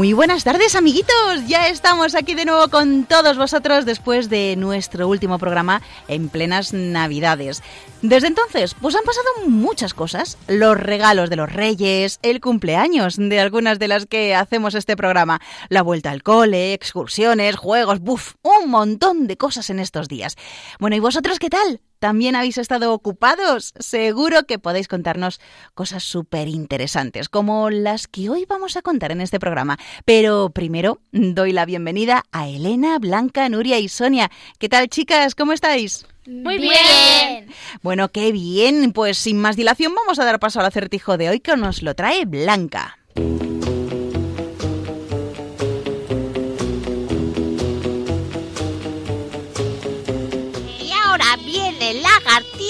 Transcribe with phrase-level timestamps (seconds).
[0.00, 1.46] Muy buenas tardes, amiguitos.
[1.46, 6.72] Ya estamos aquí de nuevo con todos vosotros después de nuestro último programa en plenas
[6.72, 7.62] Navidades.
[8.00, 10.38] Desde entonces, pues han pasado muchas cosas.
[10.48, 15.38] Los regalos de los reyes, el cumpleaños de algunas de las que hacemos este programa,
[15.68, 20.36] la vuelta al cole, excursiones, juegos, buf, un montón de cosas en estos días.
[20.78, 21.82] Bueno, ¿y vosotros qué tal?
[22.00, 23.74] ¿También habéis estado ocupados?
[23.78, 25.38] Seguro que podéis contarnos
[25.74, 29.78] cosas súper interesantes, como las que hoy vamos a contar en este programa.
[30.06, 34.30] Pero primero doy la bienvenida a Elena, Blanca, Nuria y Sonia.
[34.58, 35.34] ¿Qué tal, chicas?
[35.34, 36.06] ¿Cómo estáis?
[36.26, 37.52] Muy bien.
[37.82, 38.92] Bueno, qué bien.
[38.92, 41.94] Pues sin más dilación vamos a dar paso al acertijo de hoy que nos lo
[41.94, 42.98] trae Blanca.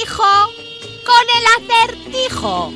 [0.01, 0.25] Lagartijo
[1.05, 2.73] con el acertijo.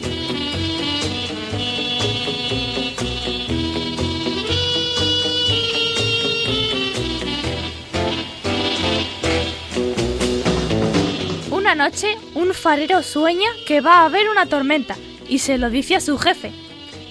[11.50, 14.96] Una noche, un farero sueña que va a haber una tormenta
[15.28, 16.52] y se lo dice a su jefe.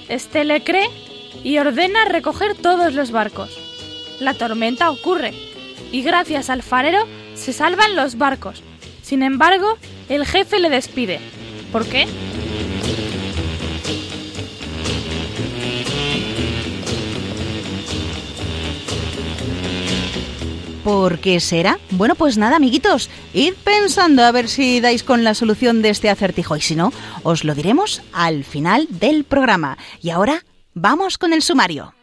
[0.10, 0.90] Este le cree
[1.44, 3.58] y ordena recoger todos los barcos.
[4.20, 5.34] La tormenta ocurre
[5.92, 8.64] y gracias al farero se salvan los barcos.
[9.02, 9.78] Sin embargo,
[10.10, 11.20] el jefe le despide.
[11.72, 12.08] ¿Por qué?
[20.84, 21.80] ¿Por qué será?
[21.92, 26.10] Bueno, pues nada, amiguitos, id pensando a ver si dais con la solución de este
[26.10, 26.92] acertijo y si no,
[27.24, 29.78] os lo diremos al final del programa.
[30.02, 30.44] Y ahora,
[30.74, 31.94] vamos con el sumario.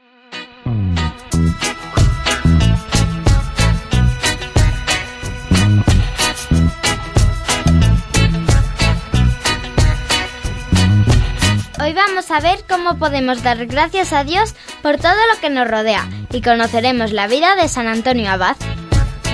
[12.11, 16.09] Vamos a ver cómo podemos dar gracias a Dios por todo lo que nos rodea
[16.33, 18.57] y conoceremos la vida de San Antonio Abad.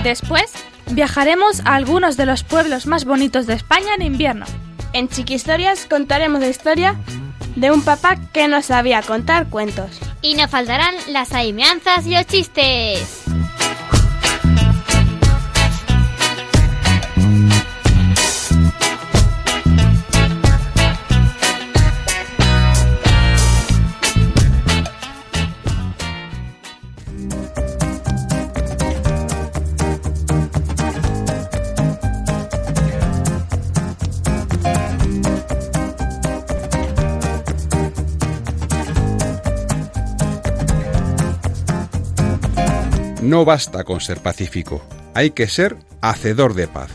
[0.03, 0.53] Después,
[0.91, 4.45] viajaremos a algunos de los pueblos más bonitos de España en invierno.
[4.93, 6.97] En Chiquistorias contaremos la historia
[7.55, 9.99] de un papá que no sabía contar cuentos.
[10.21, 13.26] Y no faltarán las adivinanzas y los chistes.
[43.27, 44.81] No basta con ser pacífico,
[45.13, 46.93] hay que ser hacedor de paz.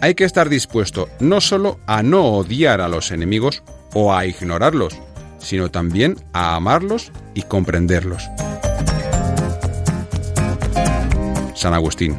[0.00, 4.96] Hay que estar dispuesto no solo a no odiar a los enemigos o a ignorarlos,
[5.38, 8.22] sino también a amarlos y comprenderlos.
[11.56, 12.16] San Agustín.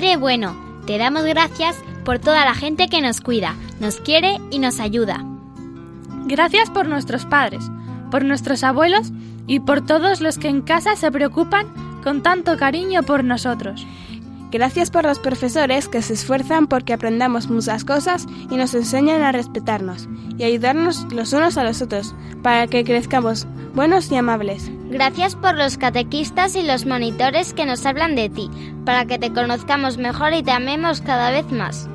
[0.00, 0.56] Padre bueno,
[0.86, 5.22] te damos gracias por toda la gente que nos cuida, nos quiere y nos ayuda.
[6.24, 7.70] Gracias por nuestros padres,
[8.10, 9.12] por nuestros abuelos
[9.46, 11.66] y por todos los que en casa se preocupan
[12.02, 13.86] con tanto cariño por nosotros.
[14.50, 19.30] Gracias por los profesores que se esfuerzan porque aprendamos muchas cosas y nos enseñan a
[19.30, 20.08] respetarnos
[20.38, 24.70] y ayudarnos los unos a los otros para que crezcamos buenos y amables.
[24.90, 28.50] Gracias por los catequistas y los monitores que nos hablan de ti,
[28.84, 31.88] para que te conozcamos mejor y te amemos cada vez más.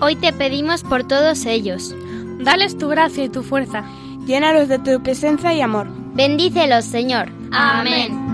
[0.00, 1.94] Hoy te pedimos por todos ellos.
[2.38, 3.82] Dales tu gracia y tu fuerza.
[4.26, 5.88] Llénalos de tu presencia y amor.
[6.14, 7.28] Bendícelos, Señor.
[7.50, 8.25] Amén.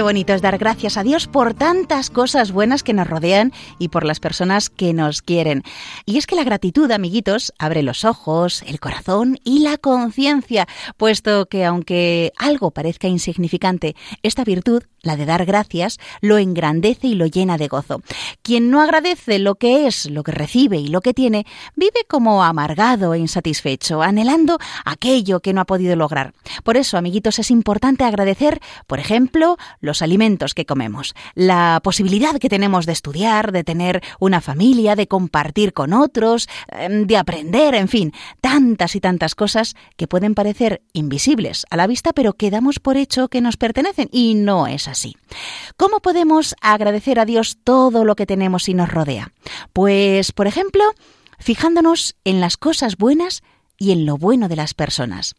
[0.00, 3.88] Qué bonito es dar gracias a Dios por tantas cosas buenas que nos rodean y
[3.88, 5.62] por las personas que nos quieren.
[6.06, 10.66] Y es que la gratitud, amiguitos, abre los ojos, el corazón y la conciencia,
[10.96, 17.14] puesto que aunque algo parezca insignificante, esta virtud, la de dar gracias, lo engrandece y
[17.14, 18.02] lo llena de gozo.
[18.42, 22.42] Quien no agradece lo que es, lo que recibe y lo que tiene, vive como
[22.42, 26.32] amargado e insatisfecho, anhelando aquello que no ha podido lograr.
[26.64, 32.48] Por eso, amiguitos, es importante agradecer, por ejemplo, los alimentos que comemos, la posibilidad que
[32.48, 37.88] tenemos de estudiar, de tener una familia, de compartir con otros, em, de aprender, en
[37.88, 42.78] fin, tantas y tantas cosas que pueden parecer invisibles a la vista, pero que damos
[42.78, 45.16] por hecho que nos pertenecen y no es así.
[45.76, 49.32] ¿Cómo podemos agradecer a Dios todo lo que tenemos y nos rodea?
[49.72, 50.84] Pues, por ejemplo,
[51.38, 53.42] fijándonos en las cosas buenas
[53.78, 55.34] y en lo bueno de las personas,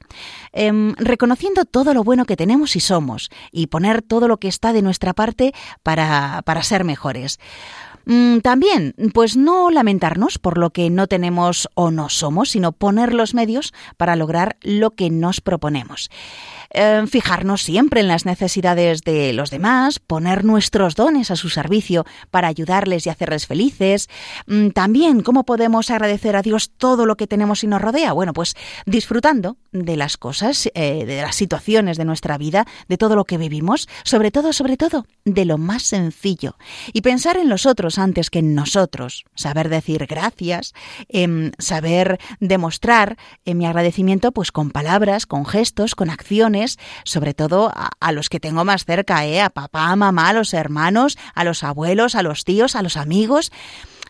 [0.51, 4.73] Em, reconociendo todo lo bueno que tenemos y somos, y poner todo lo que está
[4.73, 5.53] de nuestra parte
[5.83, 7.39] para, para ser mejores.
[8.05, 13.13] Mm, También, pues no lamentarnos por lo que no tenemos o no somos, sino poner
[13.13, 16.09] los medios para lograr lo que nos proponemos.
[16.73, 22.05] Eh, fijarnos siempre en las necesidades de los demás, poner nuestros dones a su servicio
[22.29, 24.09] para ayudarles y hacerles felices.
[24.47, 28.13] Mm, También, ¿cómo podemos agradecer a Dios todo lo que tenemos y nos rodea?
[28.13, 33.15] Bueno, pues disfrutando de las cosas, eh, de las situaciones de nuestra vida, de todo
[33.15, 36.55] lo que vivimos, sobre todo, sobre todo, de lo más sencillo.
[36.93, 39.25] Y pensar en los otros antes que en nosotros.
[39.35, 40.73] Saber decir gracias,
[41.09, 46.60] em, saber demostrar eh, mi agradecimiento pues con palabras, con gestos, con acciones,
[47.03, 49.41] sobre todo a, los que tengo más cerca, ¿eh?
[49.41, 52.97] a papá, a mamá, a los hermanos, a los abuelos, a los tíos, a los
[52.97, 53.51] amigos.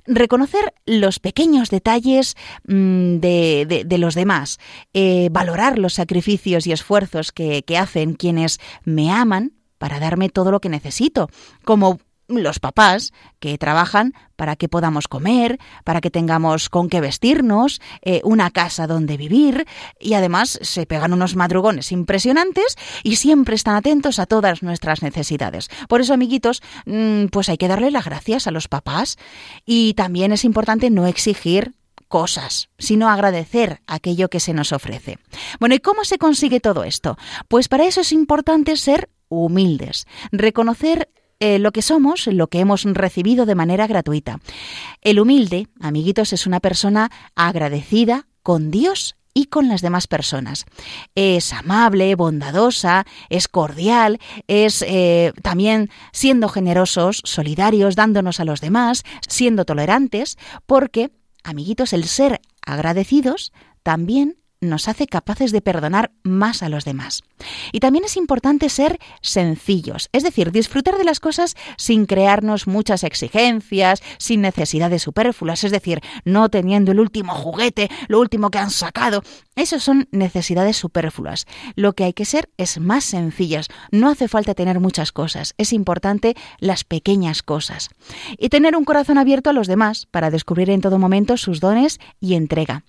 [0.07, 2.35] Reconocer los pequeños detalles
[2.67, 4.57] mm, de, de- de los demás,
[4.93, 10.51] eh, valorar los sacrificios y esfuerzos que, que hacen quienes me aman para darme todo
[10.51, 11.29] lo que necesito,
[11.63, 11.99] como
[12.39, 18.21] los papás que trabajan para que podamos comer, para que tengamos con qué vestirnos, eh,
[18.23, 19.67] una casa donde vivir
[19.99, 25.69] y además se pegan unos madrugones impresionantes y siempre están atentos a todas nuestras necesidades.
[25.87, 29.17] Por eso, amiguitos, mm, pues hay que darle las gracias a los papás
[29.65, 31.73] y también es importante no exigir
[32.07, 35.17] cosas, sino agradecer aquello que se nos ofrece.
[35.59, 37.17] Bueno, ¿y cómo se consigue todo esto?
[37.47, 41.09] Pues para eso es importante ser humildes, reconocer
[41.41, 44.39] eh, lo que somos, lo que hemos recibido de manera gratuita.
[45.01, 50.65] El humilde, amiguitos, es una persona agradecida con Dios y con las demás personas.
[51.15, 59.03] Es amable, bondadosa, es cordial, es eh, también siendo generosos, solidarios, dándonos a los demás,
[59.27, 61.09] siendo tolerantes, porque,
[61.43, 63.51] amiguitos, el ser agradecidos
[63.81, 67.23] también nos hace capaces de perdonar más a los demás.
[67.71, 73.03] Y también es importante ser sencillos, es decir, disfrutar de las cosas sin crearnos muchas
[73.03, 78.69] exigencias, sin necesidades superfluas, es decir, no teniendo el último juguete, lo último que han
[78.69, 79.23] sacado.
[79.55, 81.47] Esas son necesidades superfluas.
[81.75, 83.67] Lo que hay que ser es más sencillas.
[83.91, 87.89] No hace falta tener muchas cosas, es importante las pequeñas cosas.
[88.37, 91.99] Y tener un corazón abierto a los demás para descubrir en todo momento sus dones
[92.19, 92.83] y entrega.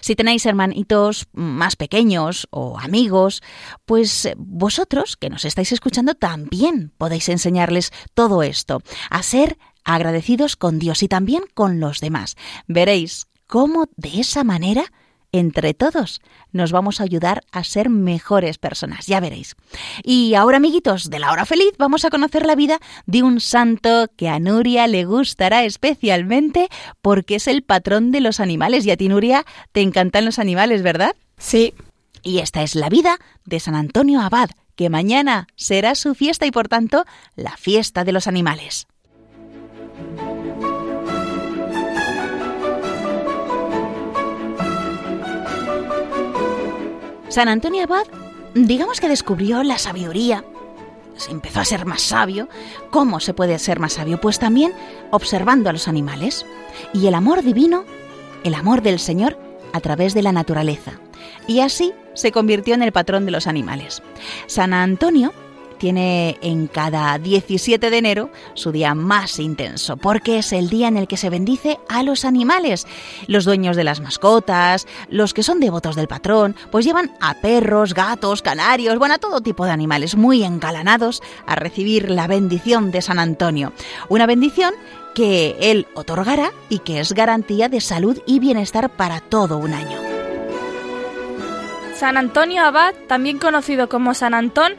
[0.00, 3.42] Si tenéis hermanitos más pequeños o amigos,
[3.84, 10.56] pues eh, vosotros que nos estáis escuchando también podéis enseñarles todo esto, a ser agradecidos
[10.56, 12.36] con Dios y también con los demás.
[12.66, 14.92] Veréis cómo de esa manera
[15.34, 16.20] entre todos
[16.52, 19.56] nos vamos a ayudar a ser mejores personas, ya veréis.
[20.04, 24.06] Y ahora, amiguitos, de la hora feliz vamos a conocer la vida de un santo
[24.16, 26.68] que a Nuria le gustará especialmente
[27.02, 28.86] porque es el patrón de los animales.
[28.86, 31.16] Y a ti, Nuria, te encantan los animales, ¿verdad?
[31.36, 31.74] Sí.
[32.22, 36.52] Y esta es la vida de San Antonio Abad, que mañana será su fiesta y
[36.52, 38.86] por tanto la fiesta de los animales.
[47.34, 48.06] San Antonio Abad,
[48.54, 50.44] digamos que descubrió la sabiduría,
[51.16, 52.48] se empezó a ser más sabio.
[52.90, 54.20] ¿Cómo se puede ser más sabio?
[54.20, 54.72] Pues también
[55.10, 56.46] observando a los animales
[56.92, 57.86] y el amor divino,
[58.44, 59.36] el amor del Señor
[59.72, 60.92] a través de la naturaleza.
[61.48, 64.00] Y así se convirtió en el patrón de los animales.
[64.46, 65.34] San Antonio
[65.78, 70.96] tiene en cada 17 de enero su día más intenso, porque es el día en
[70.96, 72.86] el que se bendice a los animales.
[73.26, 77.94] Los dueños de las mascotas, los que son devotos del patrón, pues llevan a perros,
[77.94, 83.02] gatos, canarios, bueno, a todo tipo de animales muy engalanados a recibir la bendición de
[83.02, 83.72] San Antonio.
[84.08, 84.74] Una bendición
[85.14, 89.98] que él otorgará y que es garantía de salud y bienestar para todo un año.
[91.94, 94.74] San Antonio Abad, también conocido como San Antón,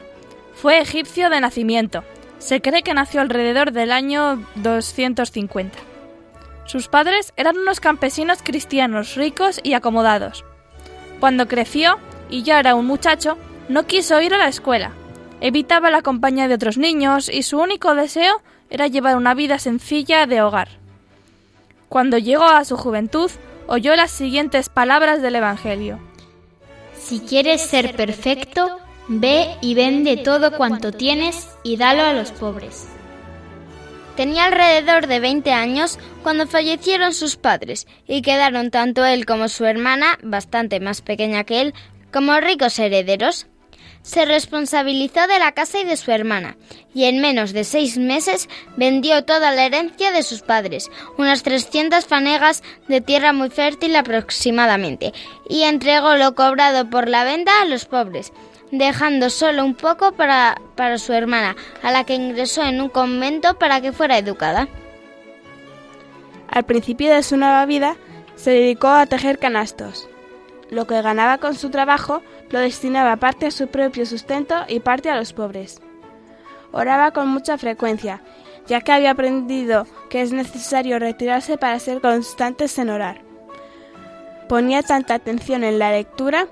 [0.56, 2.02] Fue egipcio de nacimiento.
[2.38, 5.78] Se cree que nació alrededor del año 250.
[6.64, 10.44] Sus padres eran unos campesinos cristianos ricos y acomodados.
[11.20, 11.98] Cuando creció
[12.30, 13.36] y ya era un muchacho,
[13.68, 14.92] no quiso ir a la escuela.
[15.42, 20.24] Evitaba la compañía de otros niños y su único deseo era llevar una vida sencilla
[20.26, 20.68] de hogar.
[21.90, 23.30] Cuando llegó a su juventud,
[23.66, 25.98] oyó las siguientes palabras del Evangelio.
[26.98, 32.88] Si quieres ser perfecto, ve y vende todo cuanto tienes y dalo a los pobres.
[34.16, 39.66] Tenía alrededor de 20 años cuando fallecieron sus padres y quedaron tanto él como su
[39.66, 41.74] hermana, bastante más pequeña que él,
[42.12, 43.46] como ricos herederos.
[44.00, 46.56] Se responsabilizó de la casa y de su hermana,
[46.94, 52.06] y en menos de seis meses vendió toda la herencia de sus padres, unas 300
[52.06, 55.12] fanegas de tierra muy fértil aproximadamente,
[55.50, 58.32] y entregó lo cobrado por la venta a los pobres,
[58.70, 63.58] dejando solo un poco para, para su hermana, a la que ingresó en un convento
[63.58, 64.68] para que fuera educada.
[66.50, 67.96] Al principio de su nueva vida,
[68.34, 70.08] se dedicó a tejer canastos.
[70.70, 75.10] Lo que ganaba con su trabajo lo destinaba parte a su propio sustento y parte
[75.10, 75.80] a los pobres.
[76.72, 78.22] Oraba con mucha frecuencia,
[78.66, 83.22] ya que había aprendido que es necesario retirarse para ser constantes en orar.
[84.48, 86.48] Ponía tanta atención en la lectura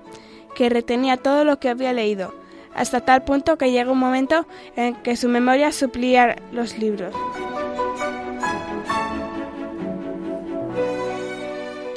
[0.54, 2.34] que retenía todo lo que había leído,
[2.74, 4.46] hasta tal punto que llegó un momento
[4.76, 7.14] en que su memoria suplía los libros.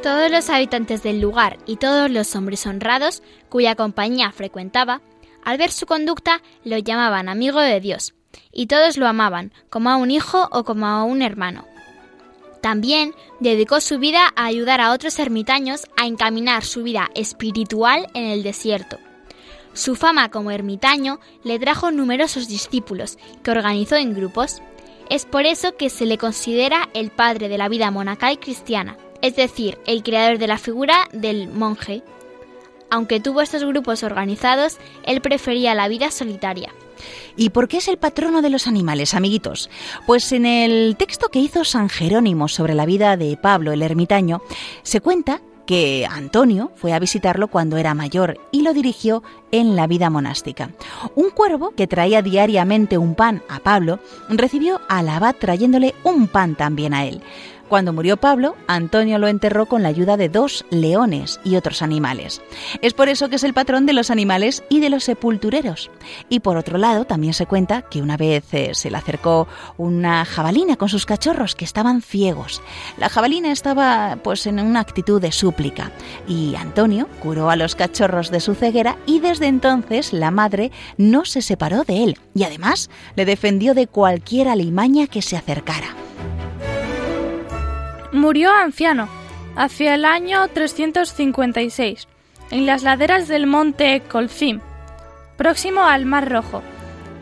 [0.03, 5.01] Todos los habitantes del lugar y todos los hombres honrados cuya compañía frecuentaba,
[5.43, 8.13] al ver su conducta lo llamaban amigo de Dios,
[8.51, 11.66] y todos lo amaban, como a un hijo o como a un hermano.
[12.61, 18.25] También dedicó su vida a ayudar a otros ermitaños a encaminar su vida espiritual en
[18.25, 18.97] el desierto.
[19.73, 24.61] Su fama como ermitaño le trajo numerosos discípulos que organizó en grupos.
[25.09, 29.35] Es por eso que se le considera el padre de la vida monacal cristiana, es
[29.35, 32.01] decir, el creador de la figura del monje.
[32.89, 36.73] Aunque tuvo estos grupos organizados, él prefería la vida solitaria.
[37.35, 39.69] ¿Y por qué es el patrono de los animales, amiguitos?
[40.05, 44.41] Pues en el texto que hizo San Jerónimo sobre la vida de Pablo el ermitaño,
[44.83, 49.85] se cuenta que Antonio fue a visitarlo cuando era mayor y lo dirigió en la
[49.85, 50.71] vida monástica.
[51.13, 53.99] Un cuervo que traía diariamente un pan a Pablo
[54.29, 57.21] recibió al abad trayéndole un pan también a él.
[57.67, 62.41] Cuando murió Pablo, Antonio lo enterró con la ayuda de dos leones y otros animales.
[62.81, 65.91] Es por eso que es el patrón de los animales y de los sepultureros.
[66.29, 69.47] Y por otro lado, también se cuenta que una vez eh, se le acercó
[69.77, 72.61] una jabalina con sus cachorros que estaban ciegos.
[72.97, 75.91] La jabalina estaba pues en una actitud de súplica
[76.27, 81.25] y Antonio curó a los cachorros de su ceguera y desde entonces la madre no
[81.25, 85.95] se separó de él y además le defendió de cualquier alimaña que se acercara.
[88.11, 89.09] Murió anciano,
[89.55, 92.07] hacia el año 356,
[92.51, 94.61] en las laderas del monte Colfim,
[95.35, 96.63] próximo al Mar Rojo.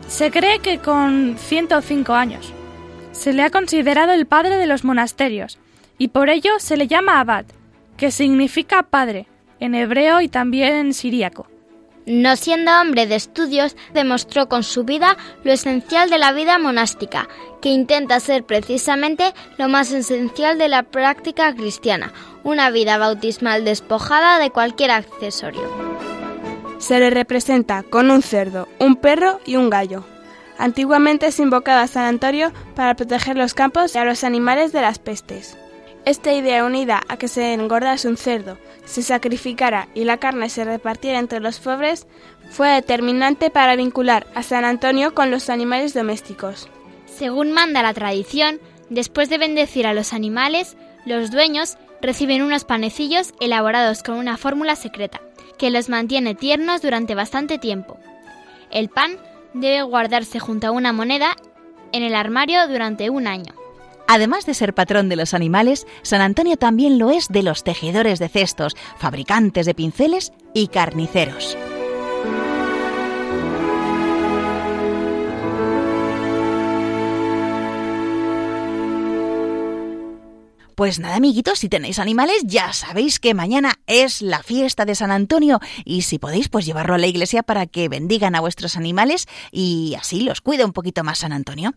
[0.08, 2.54] Se cree que con 105 años.
[3.14, 5.58] Se le ha considerado el padre de los monasterios,
[5.98, 7.46] y por ello se le llama abad,
[7.98, 9.28] que significa padre,
[9.60, 11.48] en hebreo y también en siríaco.
[12.06, 17.28] No siendo hombre de estudios, demostró con su vida lo esencial de la vida monástica,
[17.62, 24.38] que intenta ser precisamente lo más esencial de la práctica cristiana, una vida bautismal despojada
[24.38, 25.68] de cualquier accesorio.
[26.78, 30.06] Se le representa con un cerdo, un perro y un gallo.
[30.60, 34.82] Antiguamente se invocaba a San Antonio para proteger los campos y a los animales de
[34.82, 35.58] las pestes.
[36.06, 40.64] Esta idea unida a que se engordase un cerdo, se sacrificara y la carne se
[40.64, 42.06] repartiera entre los pobres,
[42.52, 46.70] fue determinante para vincular a San Antonio con los animales domésticos.
[47.08, 48.60] Según manda la tradición,
[48.92, 54.76] después de bendecir a los animales, los dueños reciben unos panecillos elaborados con una fórmula
[54.76, 55.22] secreta,
[55.58, 57.98] que los mantiene tiernos durante bastante tiempo.
[58.70, 59.18] El pan
[59.54, 61.36] debe guardarse junto a una moneda
[61.94, 63.56] en el armario durante un año.
[64.08, 68.20] Además de ser patrón de los animales, San Antonio también lo es de los tejedores
[68.20, 71.58] de cestos, fabricantes de pinceles y carniceros.
[80.76, 85.10] Pues nada, amiguitos, si tenéis animales, ya sabéis que mañana es la fiesta de San
[85.10, 89.26] Antonio y si podéis, pues llevarlo a la iglesia para que bendigan a vuestros animales
[89.54, 91.76] y así los cuide un poquito más San Antonio.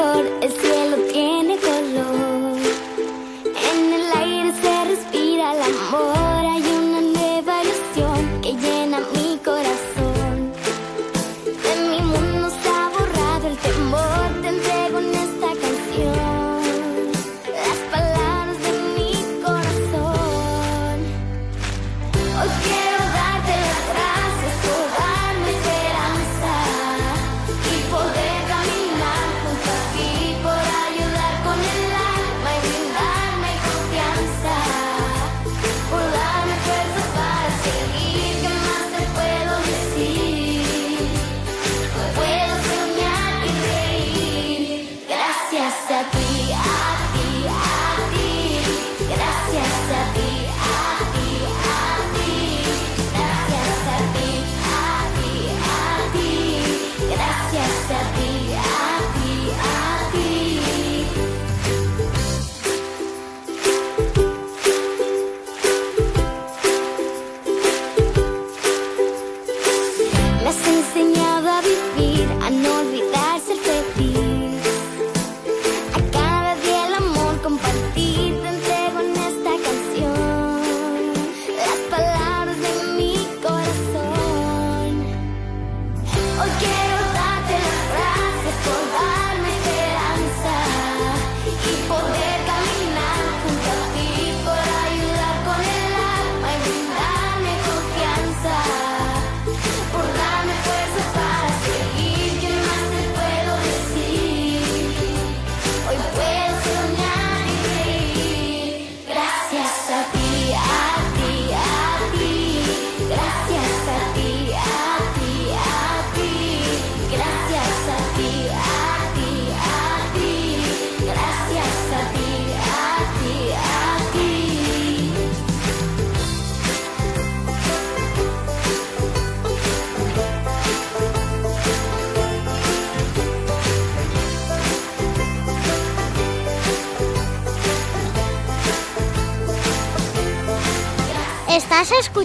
[0.00, 0.39] Hoy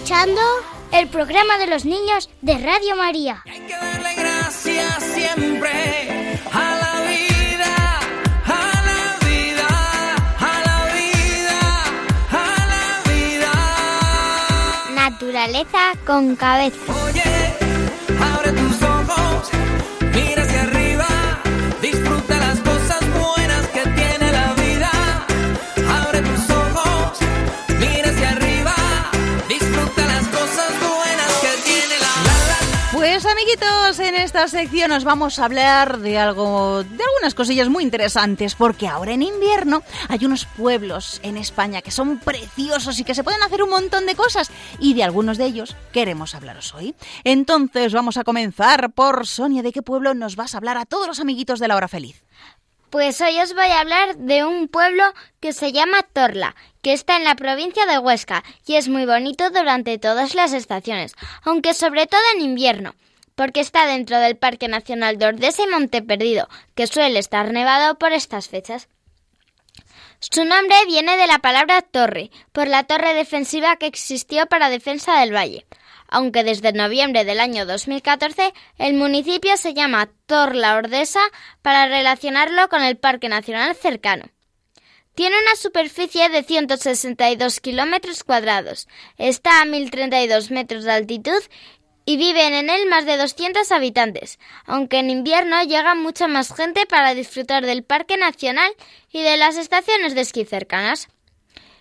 [0.06, 0.40] escuchando
[0.92, 3.42] el programa de los niños de Radio María.
[3.44, 7.74] Hay que darle gracias siempre a la vida,
[8.44, 9.66] a la vida,
[10.38, 11.58] a la vida,
[12.30, 13.52] a la vida.
[14.94, 16.92] Naturaleza con cabeza.
[17.04, 17.56] Oye,
[18.32, 19.50] abre tus ojos,
[20.14, 20.46] mira
[33.24, 38.54] Amiguitos, en esta sección os vamos a hablar de algo, de algunas cosillas muy interesantes,
[38.54, 43.24] porque ahora en invierno hay unos pueblos en España que son preciosos y que se
[43.24, 44.50] pueden hacer un montón de cosas,
[44.80, 46.94] y de algunos de ellos queremos hablaros hoy.
[47.24, 51.06] Entonces vamos a comenzar por Sonia, ¿de qué pueblo nos vas a hablar a todos
[51.06, 52.22] los amiguitos de la hora feliz?
[52.90, 55.04] Pues hoy os voy a hablar de un pueblo
[55.40, 59.48] que se llama Torla, que está en la provincia de Huesca y es muy bonito
[59.50, 62.94] durante todas las estaciones, aunque sobre todo en invierno,
[63.36, 67.96] porque está dentro del Parque Nacional de Ordesa y Monte Perdido, que suele estar nevado
[67.96, 68.88] por estas fechas.
[70.18, 75.20] Su nombre viene de la palabra torre, por la torre defensiva que existió para defensa
[75.20, 75.66] del valle,
[76.08, 81.20] aunque desde noviembre del año 2014 el municipio se llama Torla Ordesa
[81.62, 84.24] para relacionarlo con el Parque Nacional cercano.
[85.14, 91.42] Tiene una superficie de 162 kilómetros cuadrados, está a 1032 metros de altitud
[92.06, 96.86] y viven en él más de 200 habitantes, aunque en invierno llega mucha más gente
[96.86, 98.70] para disfrutar del Parque Nacional
[99.10, 101.08] y de las estaciones de esquí cercanas.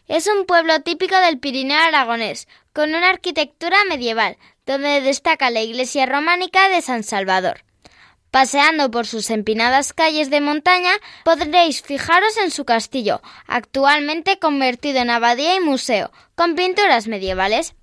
[0.08, 6.08] Es un pueblo típico del Pirineo aragonés, con una arquitectura medieval, donde destaca la iglesia
[6.08, 7.64] románica de San Salvador.
[8.32, 10.92] Paseando por sus empinadas calles de montaña
[11.24, 17.76] podréis fijaros en su castillo, actualmente convertido en abadía y museo, con pinturas medievales.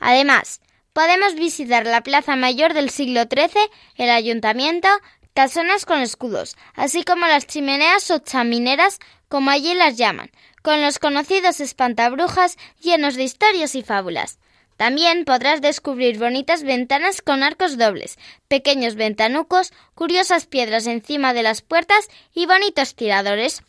[0.00, 0.61] Además,
[0.92, 4.88] podemos visitar la Plaza Mayor del siglo XIII, el ayuntamiento,
[5.34, 10.30] casonas con escudos, así como las chimeneas o chamineras, como allí las llaman,
[10.62, 14.38] con los conocidos espantabrujas llenos de historias y fábulas.
[14.76, 21.62] También podrás descubrir bonitas ventanas con arcos dobles, pequeños ventanucos, curiosas piedras encima de las
[21.62, 23.62] puertas y bonitos tiradores.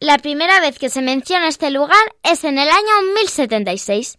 [0.00, 4.18] La primera vez que se menciona este lugar es en el año 1076.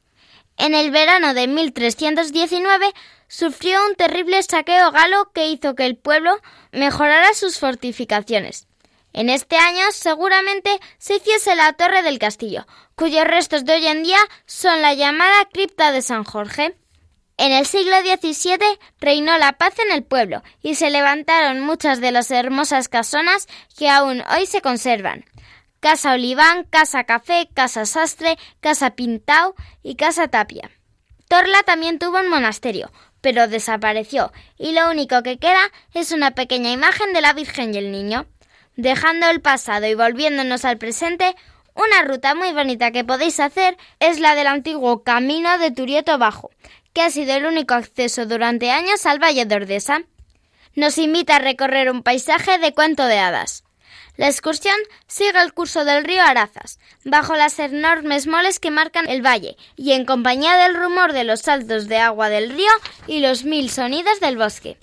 [0.57, 2.93] En el verano de 1319
[3.27, 6.39] sufrió un terrible saqueo galo que hizo que el pueblo
[6.71, 8.67] mejorara sus fortificaciones.
[9.11, 14.03] En este año seguramente se hiciese la torre del castillo, cuyos restos de hoy en
[14.03, 16.77] día son la llamada cripta de San Jorge.
[17.37, 18.57] En el siglo XVII
[18.99, 23.89] reinó la paz en el pueblo y se levantaron muchas de las hermosas casonas que
[23.89, 25.25] aún hoy se conservan.
[25.85, 30.71] Casa Oliván, Casa Café, Casa Sastre, Casa Pintao y Casa Tapia.
[31.27, 36.71] Torla también tuvo un monasterio, pero desapareció y lo único que queda es una pequeña
[36.71, 38.25] imagen de la Virgen y el Niño.
[38.75, 41.35] Dejando el pasado y volviéndonos al presente,
[41.75, 46.49] una ruta muy bonita que podéis hacer es la del antiguo Camino de Turieto Bajo,
[46.93, 50.01] que ha sido el único acceso durante años al Valle de Ordesa.
[50.73, 53.64] Nos invita a recorrer un paisaje de cuento de hadas.
[54.17, 54.75] La excursión
[55.08, 59.91] sigue el curso del río Arazas, bajo las enormes moles que marcan el valle y
[59.91, 62.71] en compañía del rumor de los saltos de agua del río
[63.08, 64.78] y los mil sonidos del bosque.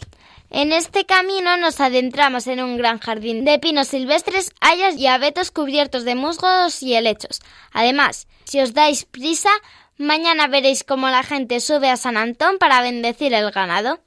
[0.51, 5.51] En este camino nos adentramos en un gran jardín de pinos silvestres, hayas y abetos
[5.51, 7.41] cubiertos de musgos y helechos.
[7.73, 9.49] Además, si os dais prisa,
[9.97, 14.01] mañana veréis cómo la gente sube a San Antón para bendecir el ganado.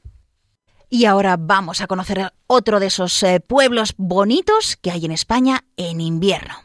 [0.95, 5.65] Y ahora vamos a conocer otro de esos eh, pueblos bonitos que hay en España
[5.75, 6.55] en invierno.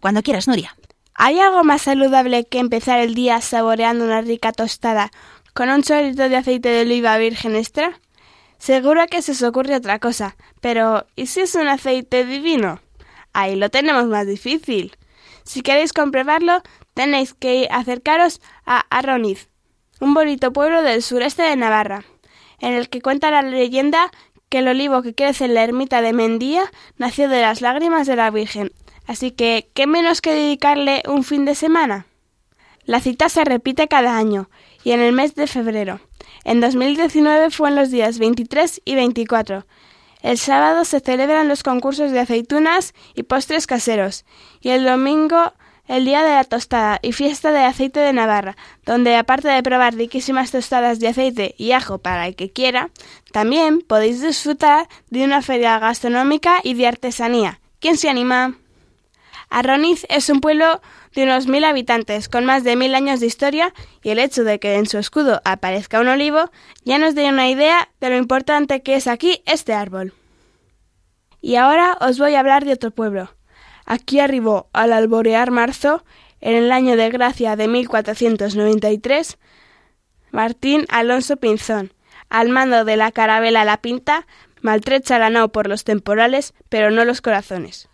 [0.00, 0.74] Cuando quieras, Nuria.
[1.14, 5.10] ¿Hay algo más saludable que empezar el día saboreando una rica tostada
[5.52, 8.00] con un chorrito de aceite de oliva virgen extra?
[8.56, 12.80] Seguro que se os ocurre otra cosa, pero ¿y si es un aceite divino?
[13.34, 14.96] Ahí lo tenemos más difícil.
[15.44, 16.62] Si queréis comprobarlo,
[16.94, 19.50] tenéis que acercaros a Arroniz,
[20.00, 22.02] un bonito pueblo del sureste de Navarra,
[22.64, 24.10] en el que cuenta la leyenda
[24.48, 26.64] que el olivo que crece en la ermita de Mendía
[26.96, 28.72] nació de las lágrimas de la Virgen.
[29.06, 32.06] Así que, ¿qué menos que dedicarle un fin de semana?
[32.86, 34.48] La cita se repite cada año,
[34.82, 36.00] y en el mes de febrero.
[36.44, 39.66] En 2019 fue en los días 23 y 24.
[40.22, 44.24] El sábado se celebran los concursos de aceitunas y postres caseros,
[44.62, 45.52] y el domingo
[45.86, 49.94] el día de la tostada y fiesta de aceite de Navarra, donde aparte de probar
[49.94, 52.90] riquísimas tostadas de aceite y ajo para el que quiera,
[53.32, 57.60] también podéis disfrutar de una feria gastronómica y de artesanía.
[57.80, 58.56] ¿Quién se anima?
[59.50, 60.80] Arroniz es un pueblo
[61.14, 64.58] de unos mil habitantes, con más de mil años de historia, y el hecho de
[64.58, 66.50] que en su escudo aparezca un olivo
[66.84, 70.12] ya nos da una idea de lo importante que es aquí este árbol.
[71.40, 73.30] Y ahora os voy a hablar de otro pueblo.
[73.84, 76.04] Aquí arribó al alborear marzo,
[76.40, 79.38] en el año de gracia de 1493,
[80.30, 81.94] Martín Alonso Pinzón,
[82.28, 84.26] al mando de la carabela La Pinta,
[84.60, 87.88] maltrecha la nao por los temporales, pero no los corazones.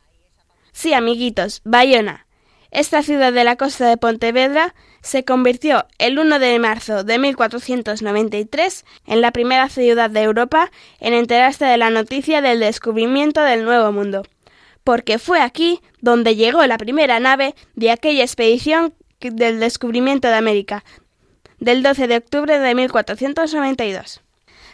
[0.72, 2.26] Sí, amiguitos, Bayona.
[2.70, 8.84] Esta ciudad de la costa de Pontevedra se convirtió el 1 de marzo de 1493
[9.06, 13.90] en la primera ciudad de Europa en enterarse de la noticia del descubrimiento del Nuevo
[13.90, 14.22] Mundo,
[14.84, 20.84] porque fue aquí donde llegó la primera nave de aquella expedición del descubrimiento de América,
[21.58, 24.22] del 12 de octubre de 1492.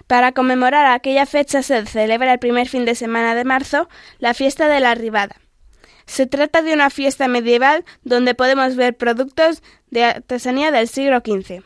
[0.07, 3.89] Para conmemorar aquella fecha se celebra el primer fin de semana de marzo
[4.19, 5.37] la fiesta de la Arribada.
[6.07, 11.65] Se trata de una fiesta medieval donde podemos ver productos de artesanía del siglo XV.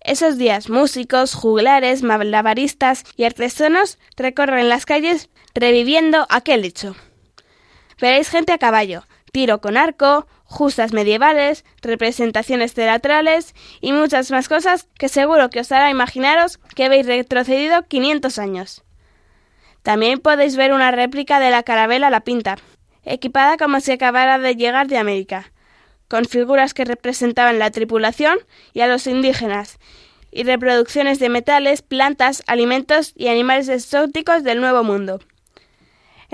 [0.00, 6.96] Esos días músicos, juglares, malabaristas y artesanos recorren las calles reviviendo aquel hecho.
[8.04, 14.88] Veréis gente a caballo, tiro con arco, justas medievales, representaciones teatrales y muchas más cosas
[14.98, 18.84] que seguro que os hará imaginaros que habéis retrocedido 500 años.
[19.82, 22.58] También podéis ver una réplica de la carabela La Pinta,
[23.04, 25.50] equipada como si acabara de llegar de América,
[26.06, 28.36] con figuras que representaban la tripulación
[28.74, 29.78] y a los indígenas,
[30.30, 35.20] y reproducciones de metales, plantas, alimentos y animales exóticos del Nuevo Mundo.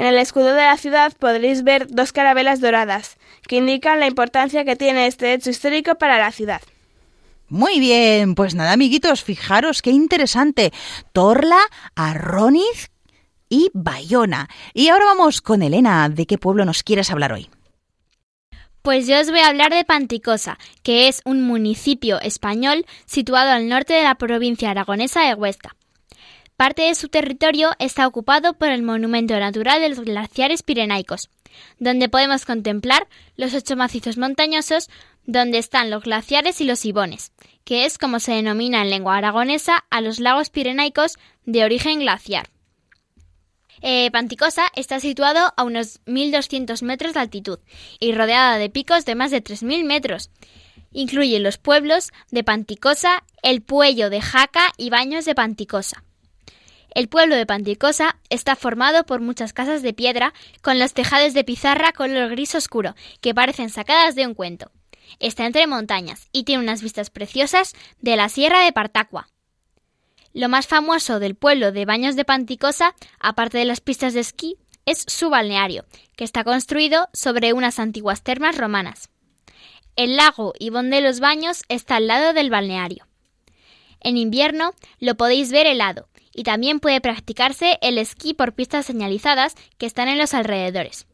[0.00, 4.64] En el escudo de la ciudad podréis ver dos carabelas doradas, que indican la importancia
[4.64, 6.62] que tiene este hecho histórico para la ciudad.
[7.50, 10.72] Muy bien, pues nada, amiguitos, fijaros qué interesante.
[11.12, 11.58] Torla,
[11.94, 12.90] Arroniz
[13.50, 14.48] y Bayona.
[14.72, 16.08] Y ahora vamos con Elena.
[16.08, 17.50] ¿De qué pueblo nos quieres hablar hoy?
[18.80, 23.68] Pues yo os voy a hablar de Panticosa, que es un municipio español situado al
[23.68, 25.76] norte de la provincia aragonesa de Huesca.
[26.61, 31.31] Parte de su territorio está ocupado por el monumento natural de los glaciares pirenaicos,
[31.79, 34.90] donde podemos contemplar los ocho macizos montañosos
[35.25, 37.33] donde están los glaciares y los ibones,
[37.64, 42.51] que es como se denomina en lengua aragonesa a los lagos pirenaicos de origen glaciar.
[43.81, 47.59] Eh, Panticosa está situado a unos 1.200 metros de altitud
[48.01, 50.29] y rodeada de picos de más de 3.000 metros.
[50.92, 56.05] Incluye los pueblos de Panticosa, El Puello de Jaca y Baños de Panticosa.
[56.92, 61.44] El pueblo de Panticosa está formado por muchas casas de piedra con los tejados de
[61.44, 64.72] pizarra color gris oscuro que parecen sacadas de un cuento.
[65.20, 69.29] Está entre montañas y tiene unas vistas preciosas de la sierra de Partacua.
[70.33, 74.57] Lo más famoso del pueblo de Baños de Panticosa, aparte de las pistas de esquí,
[74.87, 75.85] es su balneario,
[76.16, 79.11] que está construido sobre unas antiguas termas romanas.
[79.96, 83.07] El lago Ibón de los Baños está al lado del balneario.
[84.00, 89.54] En invierno lo podéis ver helado y también puede practicarse el esquí por pistas señalizadas
[89.78, 91.06] que están en los alrededores.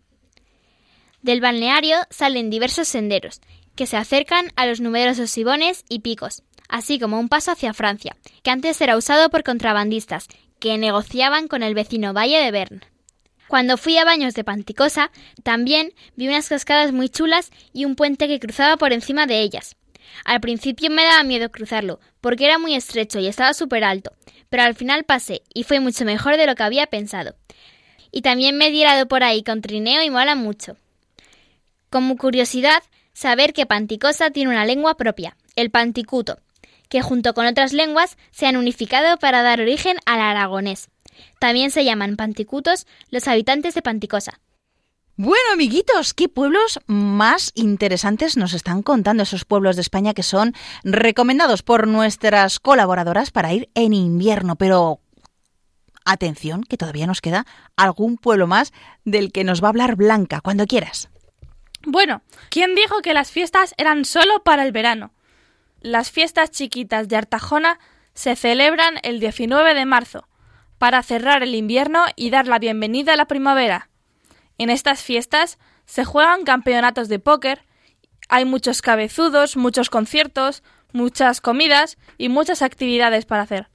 [1.23, 3.41] Del balneario salen diversos senderos
[3.75, 8.17] que se acercan a los numerosos sibones y picos, así como un paso hacia Francia,
[8.43, 12.85] que antes era usado por contrabandistas que negociaban con el vecino Valle de Bern.
[13.49, 15.13] Cuando fui a Baños de Panticosa,
[15.45, 19.77] también vi unas cascadas muy chulas y un puente que cruzaba por encima de ellas.
[20.25, 24.13] Al principio me daba miedo cruzarlo, porque era muy estrecho y estaba súper alto,
[24.57, 27.37] pero al final pasé y fue mucho mejor de lo que había pensado.
[28.11, 30.79] Y también me he tirado por ahí con trineo y mola mucho.
[31.91, 36.39] Como curiosidad, saber que Panticosa tiene una lengua propia, el panticuto,
[36.89, 40.89] que junto con otras lenguas se han unificado para dar origen al aragonés.
[41.39, 44.41] También se llaman panticutos los habitantes de Panticosa.
[45.19, 50.53] Bueno, amiguitos, ¿qué pueblos más interesantes nos están contando esos pueblos de España que son
[50.85, 54.57] recomendados por nuestras colaboradoras para ir en invierno?
[54.57, 55.01] Pero
[56.05, 58.75] atención, que todavía nos queda algún pueblo más
[59.07, 61.09] del que nos va a hablar Blanca, cuando quieras.
[61.87, 65.15] Bueno, ¿quién dijo que las fiestas eran solo para el verano?
[65.81, 67.79] Las fiestas chiquitas de Artajona
[68.13, 70.29] se celebran el 19 de marzo,
[70.77, 73.89] para cerrar el invierno y dar la bienvenida a la primavera.
[74.59, 77.65] En estas fiestas se juegan campeonatos de póker,
[78.29, 83.69] hay muchos cabezudos, muchos conciertos, muchas comidas y muchas actividades para hacer.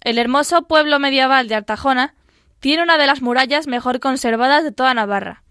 [0.00, 2.14] El hermoso pueblo medieval de Artajona
[2.60, 5.42] tiene una de las murallas mejor conservadas de toda Navarra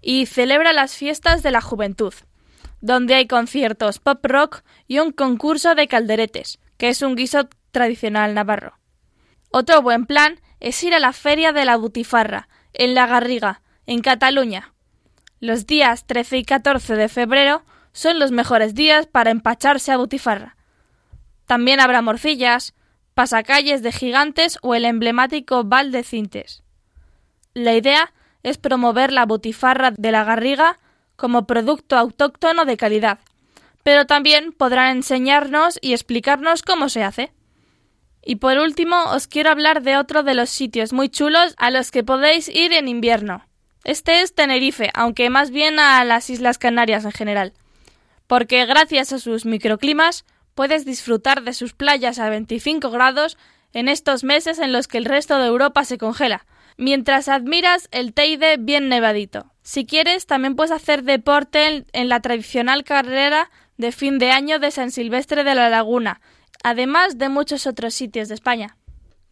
[0.00, 2.14] y celebra las fiestas de la juventud,
[2.80, 8.34] donde hay conciertos pop rock y un concurso de calderetes, que es un guiso tradicional
[8.34, 8.78] navarro.
[9.50, 14.00] Otro buen plan es ir a la feria de la Butifarra, en La Garriga, en
[14.00, 14.72] Cataluña.
[15.40, 20.56] Los días 13 y 14 de febrero son los mejores días para empacharse a Butifarra.
[21.46, 22.74] También habrá morcillas,
[23.14, 26.62] pasacalles de gigantes o el emblemático Val de Cintes.
[27.54, 30.78] La idea es promover la butifarra de la Garriga
[31.16, 33.18] como producto autóctono de calidad,
[33.82, 37.32] pero también podrán enseñarnos y explicarnos cómo se hace.
[38.24, 41.90] Y por último, os quiero hablar de otro de los sitios muy chulos a los
[41.90, 43.44] que podéis ir en invierno.
[43.84, 47.52] Este es Tenerife, aunque más bien a las Islas Canarias en general.
[48.26, 53.38] Porque gracias a sus microclimas puedes disfrutar de sus playas a 25 grados
[53.72, 56.44] en estos meses en los que el resto de Europa se congela,
[56.76, 59.52] mientras admiras el Teide bien nevadito.
[59.62, 64.70] Si quieres, también puedes hacer deporte en la tradicional carrera de fin de año de
[64.70, 66.20] San Silvestre de la Laguna,
[66.62, 68.76] además de muchos otros sitios de España.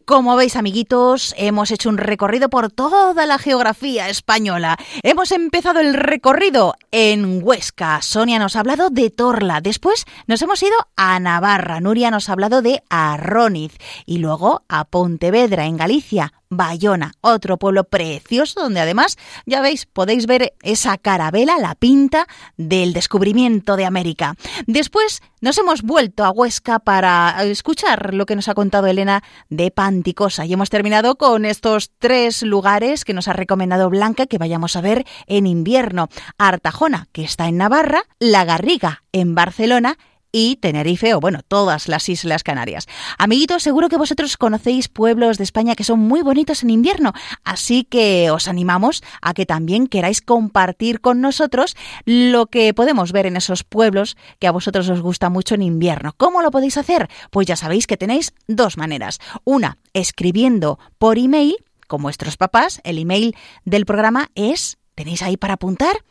[0.07, 4.77] Como veis, amiguitos, hemos hecho un recorrido por toda la geografía española.
[5.03, 8.01] Hemos empezado el recorrido en Huesca.
[8.01, 9.59] Sonia nos ha hablado de Torla.
[9.59, 11.81] Después nos hemos ido a Navarra.
[11.81, 13.77] Nuria nos ha hablado de Arróniz.
[14.05, 16.31] Y luego a Pontevedra, en Galicia.
[16.49, 22.93] Bayona, otro pueblo precioso donde además, ya veis, podéis ver esa carabela, la pinta del
[22.93, 24.35] descubrimiento de América.
[24.65, 29.71] Después nos hemos vuelto a Huesca para escuchar lo que nos ha contado Elena de
[29.71, 34.75] Panticosa y hemos terminado con estos tres lugares que nos ha recomendado Blanca que vayamos
[34.75, 36.09] a ver en invierno.
[36.37, 39.97] Artajona, que está en Navarra, La Garriga, en Barcelona
[40.31, 42.87] y Tenerife o bueno, todas las Islas Canarias.
[43.17, 47.13] Amiguitos, seguro que vosotros conocéis pueblos de España que son muy bonitos en invierno,
[47.43, 53.25] así que os animamos a que también queráis compartir con nosotros lo que podemos ver
[53.25, 56.13] en esos pueblos que a vosotros os gusta mucho en invierno.
[56.17, 57.09] ¿Cómo lo podéis hacer?
[57.31, 59.19] Pues ya sabéis que tenéis dos maneras.
[59.43, 61.55] Una, escribiendo por email,
[61.87, 63.35] con vuestros papás, el email
[63.65, 66.03] del programa es, ¿tenéis ahí para apuntar?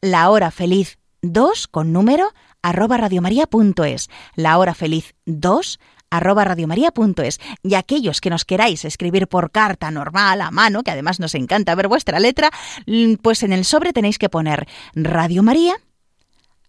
[0.00, 2.32] La hora feliz 2 con número
[2.62, 5.78] arroba radiomaria.es, la hora feliz 2
[6.12, 11.18] arroba radiomaria.es y aquellos que nos queráis escribir por carta normal a mano, que además
[11.20, 12.50] nos encanta ver vuestra letra,
[12.86, 15.74] mm, pues en el sobre tenéis que poner Radio María,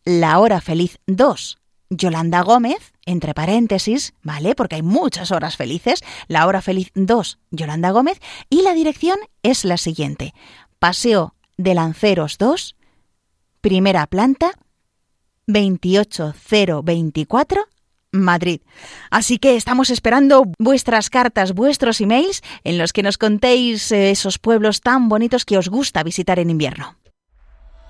[0.05, 1.57] la hora feliz 2,
[1.89, 4.55] Yolanda Gómez, entre paréntesis, ¿vale?
[4.55, 9.65] Porque hay muchas horas felices, la hora feliz 2, Yolanda Gómez, y la dirección es
[9.65, 10.33] la siguiente,
[10.79, 12.75] Paseo de Lanceros 2,
[13.61, 14.51] primera planta,
[15.47, 17.67] 28024,
[18.11, 18.61] Madrid.
[19.09, 24.39] Así que estamos esperando vuestras cartas, vuestros emails en los que nos contéis eh, esos
[24.39, 26.97] pueblos tan bonitos que os gusta visitar en invierno.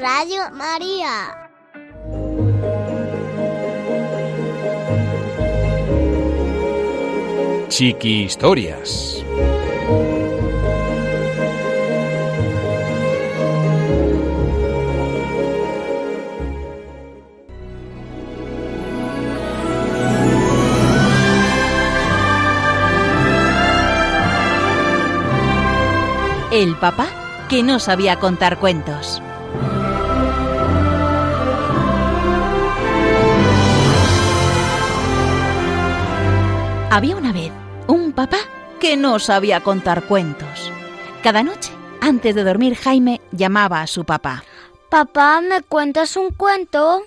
[0.00, 1.50] Radio María.
[7.68, 9.22] Chiqui Historias.
[26.50, 27.08] El papá
[27.50, 29.22] que no sabía contar cuentos.
[36.90, 37.50] Había una vez
[37.86, 38.36] un papá
[38.78, 40.70] que no sabía contar cuentos.
[41.22, 44.44] Cada noche, antes de dormir, Jaime llamaba a su papá.
[44.90, 47.02] Papá, ¿me cuentas un cuento?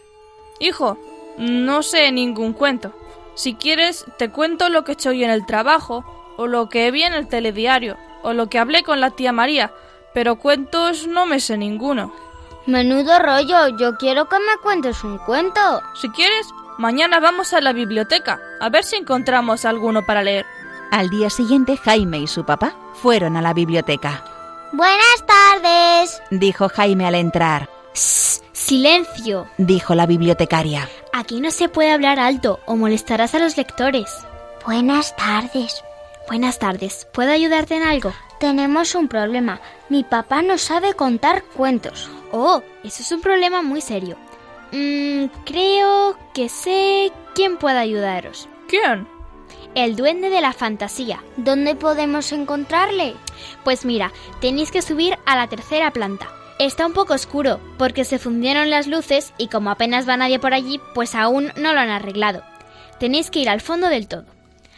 [0.60, 0.98] Hijo,
[1.38, 2.93] no sé ningún cuento.
[3.36, 6.04] Si quieres, te cuento lo que he hecho hoy en el trabajo,
[6.36, 9.72] o lo que vi en el telediario, o lo que hablé con la tía María,
[10.16, 12.12] pero cuentos no me sé ninguno.
[12.66, 15.84] Menudo rollo, yo quiero que me cuentes un cuento.
[16.01, 16.47] Si quieres,
[16.80, 20.45] mañana vamos a la biblioteca, a ver si encontramos alguno para leer.
[20.91, 24.24] Al día siguiente, Jaime y su papá fueron a la biblioteca.
[24.72, 26.22] Buenas tardes.
[26.32, 27.70] Dijo Jaime al entrar.
[27.93, 29.47] Silencio.
[29.57, 30.89] dijo la bibliotecaria.
[31.13, 34.09] Aquí no se puede hablar alto o molestarás a los lectores.
[34.66, 35.84] Buenas tardes.
[36.28, 37.07] Buenas tardes.
[37.13, 38.11] ¿Puedo ayudarte en algo?
[38.39, 39.61] Tenemos un problema.
[39.89, 42.09] Mi papá no sabe contar cuentos.
[42.38, 44.18] Oh, eso es un problema muy serio.
[44.74, 48.50] Mm, creo que sé quién puede ayudaros.
[48.68, 49.08] ¿Quién?
[49.74, 51.24] El duende de la fantasía.
[51.38, 53.16] ¿Dónde podemos encontrarle?
[53.64, 54.12] Pues mira,
[54.42, 56.28] tenéis que subir a la tercera planta.
[56.60, 60.54] Está un poco oscuro porque se fundieron las luces y como apenas va nadie por
[60.54, 62.44] allí, pues aún no lo han arreglado.
[63.00, 64.26] Tenéis que ir al fondo del todo.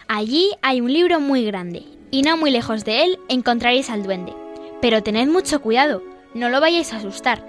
[0.07, 4.35] Allí hay un libro muy grande y no muy lejos de él encontraréis al duende.
[4.79, 6.03] Pero tened mucho cuidado,
[6.37, 7.43] no lo vayáis a asustar.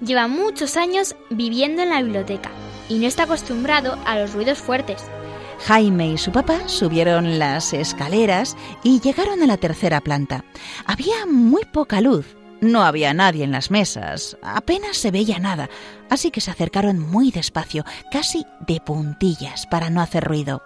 [0.00, 2.50] Lleva muchos años viviendo en la biblioteca
[2.88, 5.02] y no está acostumbrado a los ruidos fuertes.
[5.66, 10.44] Jaime y su papá subieron las escaleras y llegaron a la tercera planta.
[10.84, 12.36] Había muy poca luz.
[12.60, 15.68] No había nadie en las mesas, apenas se veía nada,
[16.08, 20.62] así que se acercaron muy despacio, casi de puntillas, para no hacer ruido.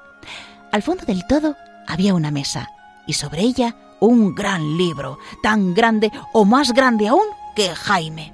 [0.70, 1.56] Al fondo del todo
[1.88, 2.68] había una mesa,
[3.08, 7.26] y sobre ella un gran libro, tan grande o más grande aún
[7.60, 8.32] que Jaime.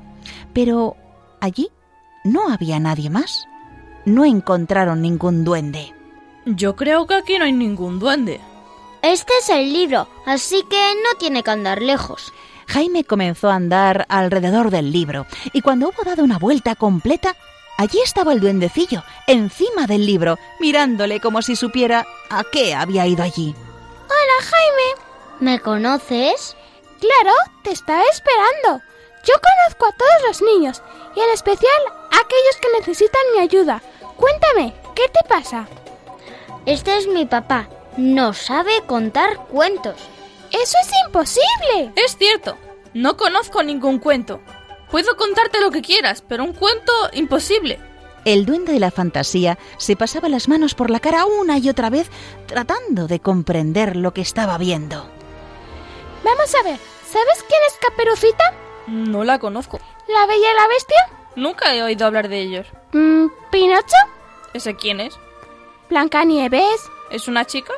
[0.52, 0.96] Pero
[1.40, 1.68] allí
[2.22, 3.48] no había nadie más.
[4.04, 5.92] No encontraron ningún duende.
[6.44, 8.40] Yo creo que aquí no hay ningún duende.
[9.02, 12.32] Este es el libro, así que no tiene que andar lejos.
[12.68, 17.34] Jaime comenzó a andar alrededor del libro y cuando hubo dado una vuelta completa,
[17.78, 23.24] allí estaba el duendecillo, encima del libro, mirándole como si supiera a qué había ido
[23.24, 23.56] allí.
[24.04, 25.02] Hola, Jaime.
[25.40, 26.56] ¿Me conoces?
[27.00, 28.86] Claro, te estaba esperando.
[29.26, 30.82] Yo conozco a todos los niños
[31.16, 33.82] y en especial a aquellos que necesitan mi ayuda.
[34.16, 35.66] Cuéntame, ¿qué te pasa?
[36.64, 37.68] Este es mi papá.
[37.96, 39.96] No sabe contar cuentos.
[40.52, 41.92] ¡Eso es imposible!
[41.96, 42.56] Es cierto,
[42.94, 44.40] no conozco ningún cuento.
[44.90, 47.80] Puedo contarte lo que quieras, pero un cuento imposible.
[48.24, 51.90] El duende de la fantasía se pasaba las manos por la cara una y otra
[51.90, 52.10] vez
[52.46, 55.08] tratando de comprender lo que estaba viendo.
[56.24, 56.78] Vamos a ver,
[57.10, 58.65] ¿sabes quién es Caperucita?
[58.86, 59.80] No la conozco.
[60.08, 60.96] ¿La Bella y la Bestia?
[61.34, 62.66] Nunca he oído hablar de ellos.
[62.92, 63.96] Mm, ¿Pinocho?
[64.54, 65.18] ¿Ese quién es?
[65.90, 66.90] ¿Blancanieves?
[67.10, 67.72] ¿Es una chica?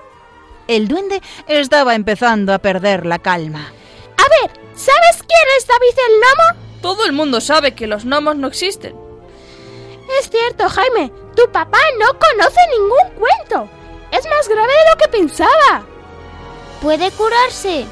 [0.67, 3.73] El duende estaba empezando a perder la calma.
[4.17, 6.69] A ver, ¿sabes quién es David el Gnomo?
[6.83, 8.95] Todo el mundo sabe que los gnomos no existen.
[10.21, 11.13] Es cierto, Jaime.
[11.35, 13.69] Tu papá no conoce ningún cuento.
[14.11, 15.85] Es más grave de lo que pensaba.
[16.81, 17.87] ¿Puede curarse?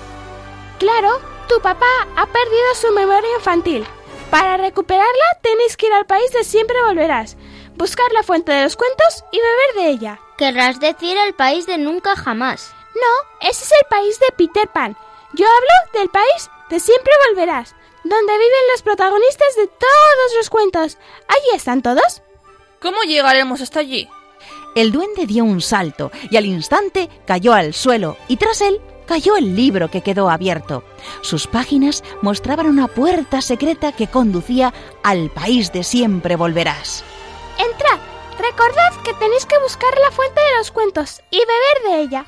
[0.78, 1.86] Claro, tu papá
[2.16, 3.86] ha perdido su memoria infantil.
[4.30, 7.36] Para recuperarla tenéis que ir al país de siempre volverás,
[7.76, 10.20] buscar la fuente de los cuentos y beber de ella.
[10.36, 12.72] Querrás decir el país de nunca jamás.
[12.94, 14.96] No, ese es el país de Peter Pan.
[15.34, 17.74] Yo hablo del país de siempre volverás,
[18.04, 20.98] donde viven los protagonistas de todos los cuentos.
[21.28, 22.22] Allí están todos.
[22.80, 24.08] ¿Cómo llegaremos hasta allí?
[24.74, 29.36] El duende dio un salto y al instante cayó al suelo y tras él cayó
[29.36, 30.84] el libro que quedó abierto.
[31.22, 37.04] Sus páginas mostraban una puerta secreta que conducía al país de siempre volverás.
[37.58, 37.98] Entrad.
[38.38, 42.26] Recordad que tenéis que buscar la fuente de los cuentos y beber de ella.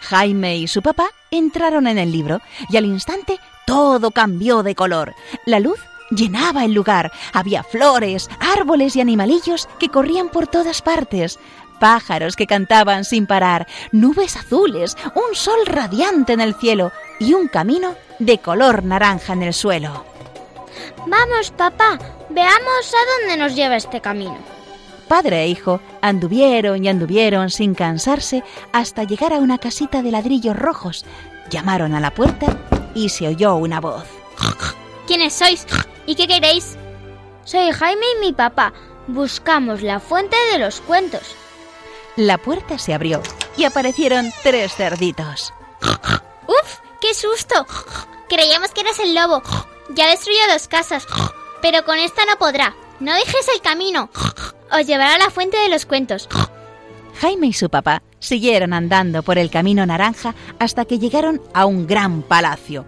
[0.00, 5.14] Jaime y su papá entraron en el libro y al instante todo cambió de color.
[5.46, 5.78] La luz
[6.10, 7.12] llenaba el lugar.
[7.32, 11.38] Había flores, árboles y animalillos que corrían por todas partes.
[11.78, 17.48] Pájaros que cantaban sin parar, nubes azules, un sol radiante en el cielo y un
[17.48, 20.04] camino de color naranja en el suelo.
[21.06, 21.98] Vamos, papá,
[22.30, 24.36] veamos a dónde nos lleva este camino.
[25.08, 30.56] Padre e hijo anduvieron y anduvieron sin cansarse hasta llegar a una casita de ladrillos
[30.56, 31.04] rojos.
[31.50, 32.46] Llamaron a la puerta
[32.94, 34.04] y se oyó una voz.
[35.06, 35.66] ¿Quiénes sois?
[36.06, 36.76] ¿Y qué queréis?
[37.44, 38.72] Soy Jaime y mi papá.
[39.06, 41.36] Buscamos la fuente de los cuentos.
[42.16, 43.20] La puerta se abrió
[43.56, 45.52] y aparecieron tres cerditos.
[46.46, 46.78] ¡Uf!
[47.00, 47.66] ¡Qué susto!
[48.28, 49.42] Creíamos que eras el lobo.
[49.90, 51.06] Ya destruyó dos casas.
[51.60, 52.74] Pero con esta no podrá.
[53.00, 54.10] No dejes el camino.
[54.70, 56.28] Os llevará a la fuente de los cuentos.
[57.20, 61.86] Jaime y su papá siguieron andando por el camino naranja hasta que llegaron a un
[61.86, 62.84] gran palacio.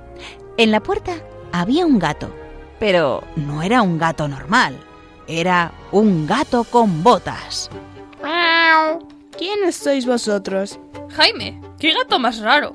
[0.56, 1.14] En la puerta
[1.52, 2.30] había un gato,
[2.78, 4.78] pero no era un gato normal,
[5.26, 7.70] era un gato con botas.
[9.38, 10.78] ¿Quiénes sois vosotros?
[11.10, 12.74] Jaime, qué gato más raro.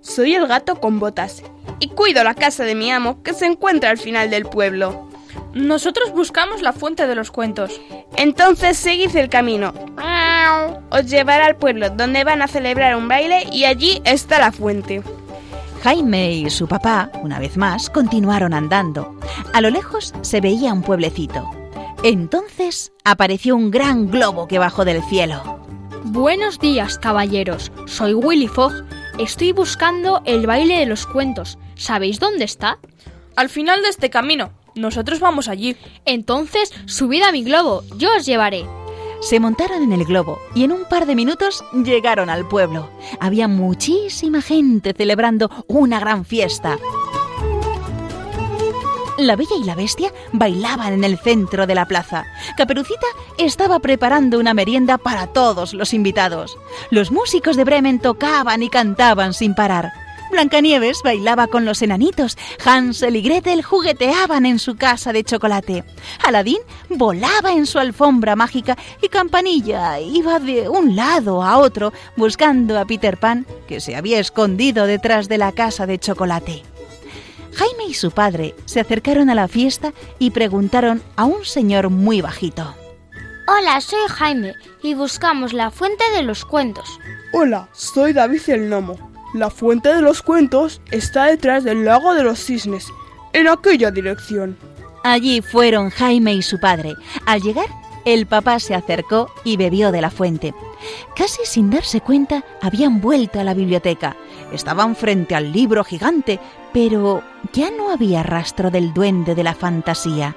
[0.00, 1.42] Soy el gato con botas
[1.78, 5.08] y cuido la casa de mi amo que se encuentra al final del pueblo.
[5.52, 7.80] Nosotros buscamos la fuente de los cuentos.
[8.16, 9.72] Entonces seguid el camino.
[10.90, 15.02] Os llevará al pueblo donde van a celebrar un baile y allí está la fuente.
[15.82, 19.16] Jaime y su papá, una vez más, continuaron andando.
[19.52, 21.48] A lo lejos se veía un pueblecito.
[22.02, 25.63] Entonces apareció un gran globo que bajó del cielo.
[26.14, 27.72] Buenos días, caballeros.
[27.86, 28.84] Soy Willy Fogg.
[29.18, 31.58] Estoy buscando el baile de los cuentos.
[31.74, 32.78] ¿Sabéis dónde está?
[33.34, 34.52] Al final de este camino.
[34.76, 35.76] Nosotros vamos allí.
[36.04, 37.82] Entonces, subid a mi globo.
[37.98, 38.64] Yo os llevaré.
[39.22, 42.88] Se montaron en el globo y en un par de minutos llegaron al pueblo.
[43.18, 46.78] Había muchísima gente celebrando una gran fiesta.
[49.18, 52.24] La Bella y la Bestia bailaban en el centro de la plaza.
[52.56, 53.06] Caperucita
[53.38, 56.58] estaba preparando una merienda para todos los invitados.
[56.90, 59.92] Los músicos de Bremen tocaban y cantaban sin parar.
[60.32, 65.84] Blancanieves bailaba con los enanitos, Hansel y Gretel jugueteaban en su casa de chocolate,
[66.24, 66.58] Aladín
[66.88, 72.84] volaba en su alfombra mágica y Campanilla iba de un lado a otro buscando a
[72.84, 76.73] Peter Pan, que se había escondido detrás de la casa de chocolate.
[77.54, 82.20] Jaime y su padre se acercaron a la fiesta y preguntaron a un señor muy
[82.20, 82.74] bajito.
[83.46, 86.98] Hola, soy Jaime y buscamos la fuente de los cuentos.
[87.32, 89.12] Hola, soy David el Gnomo.
[89.34, 92.86] La fuente de los cuentos está detrás del lago de los cisnes,
[93.32, 94.56] en aquella dirección.
[95.04, 96.94] Allí fueron Jaime y su padre.
[97.26, 97.66] Al llegar,
[98.04, 100.54] el papá se acercó y bebió de la fuente.
[101.16, 104.16] Casi sin darse cuenta, habían vuelto a la biblioteca.
[104.52, 106.38] Estaban frente al libro gigante,
[106.72, 110.36] pero ya no había rastro del duende de la fantasía.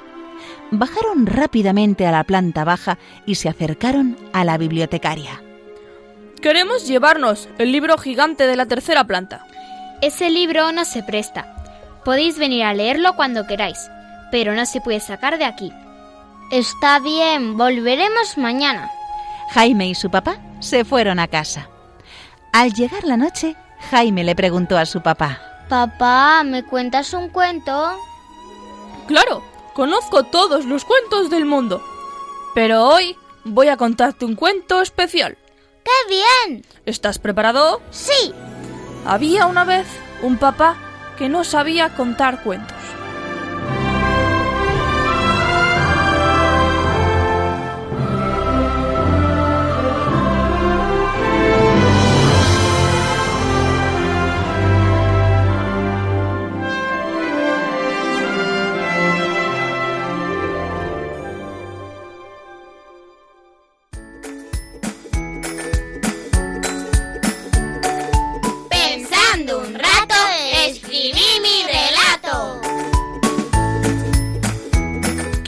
[0.71, 5.41] Bajaron rápidamente a la planta baja y se acercaron a la bibliotecaria.
[6.41, 9.45] Queremos llevarnos el libro gigante de la tercera planta.
[10.01, 11.55] Ese libro no se presta.
[12.05, 13.89] Podéis venir a leerlo cuando queráis,
[14.31, 15.73] pero no se puede sacar de aquí.
[16.51, 18.89] Está bien, volveremos mañana.
[19.51, 21.69] Jaime y su papá se fueron a casa.
[22.53, 23.55] Al llegar la noche,
[23.91, 25.41] Jaime le preguntó a su papá.
[25.67, 27.91] Papá, ¿me cuentas un cuento?
[29.07, 29.43] Claro,
[29.73, 31.83] conozco todos los cuentos del mundo.
[32.55, 35.37] Pero hoy voy a contarte un cuento especial.
[35.83, 36.15] ¡Qué
[36.47, 36.65] bien!
[36.85, 37.81] ¿Estás preparado?
[37.91, 38.33] Sí.
[39.05, 39.87] Había una vez
[40.21, 40.77] un papá
[41.17, 42.76] que no sabía contar cuentos.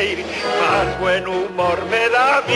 [0.00, 2.54] Más buen humor me da a mí.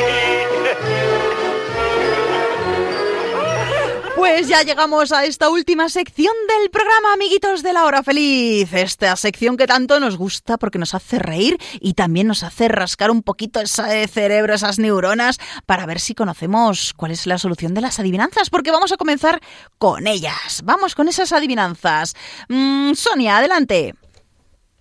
[4.16, 8.72] Pues ya llegamos a esta última sección del programa, amiguitos de la hora feliz.
[8.72, 13.10] Esta sección que tanto nos gusta porque nos hace reír y también nos hace rascar
[13.10, 17.82] un poquito ese cerebro, esas neuronas, para ver si conocemos cuál es la solución de
[17.82, 19.42] las adivinanzas, porque vamos a comenzar
[19.76, 20.62] con ellas.
[20.64, 22.14] Vamos con esas adivinanzas.
[22.48, 23.94] Mm, Sonia, adelante.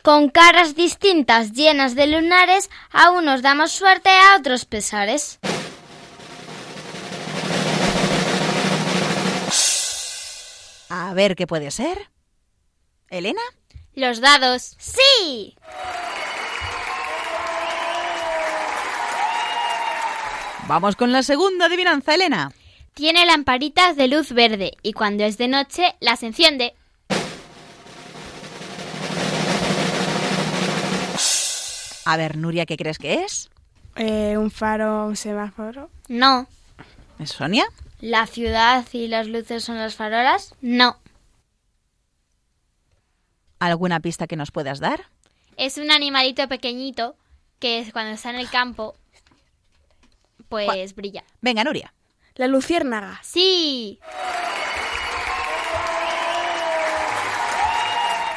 [0.03, 5.39] Con caras distintas llenas de lunares, a unos damos suerte, a otros pesares.
[10.89, 12.09] A ver qué puede ser.
[13.09, 13.41] ¿Elena?
[13.93, 14.75] Los dados.
[14.77, 15.55] ¡Sí!
[20.67, 22.51] Vamos con la segunda adivinanza, Elena.
[22.93, 26.75] Tiene lamparitas de luz verde y cuando es de noche las enciende.
[32.05, 33.49] A ver, Nuria, ¿qué crees que es?
[33.95, 35.89] Eh, un faro, un semáforo.
[36.07, 36.47] No.
[37.19, 37.65] ¿Es Sonia?
[38.01, 40.55] ¿La ciudad y las luces son las farolas?
[40.61, 40.97] No.
[43.59, 45.05] ¿Alguna pista que nos puedas dar?
[45.55, 47.15] Es un animalito pequeñito
[47.59, 48.95] que es cuando está en el campo,
[50.49, 51.23] pues brilla.
[51.41, 51.93] Venga, Nuria.
[52.35, 53.19] La luciérnaga.
[53.23, 53.99] Sí.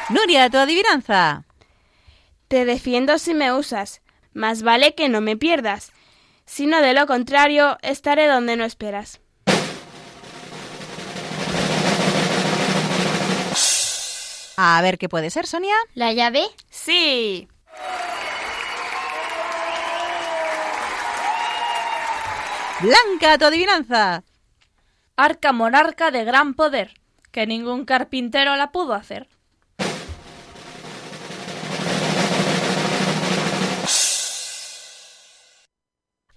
[0.09, 1.43] Nuria, tu adivinanza.
[2.47, 4.01] Te defiendo si me usas.
[4.33, 5.91] Más vale que no me pierdas.
[6.45, 9.19] Si no, de lo contrario, estaré donde no esperas.
[14.55, 15.75] A ver qué puede ser, Sonia.
[15.93, 16.45] ¿La llave?
[16.69, 17.47] Sí.
[22.81, 24.23] Blanca, tu adivinanza.
[25.15, 26.93] Arca monarca de gran poder,
[27.31, 29.27] que ningún carpintero la pudo hacer.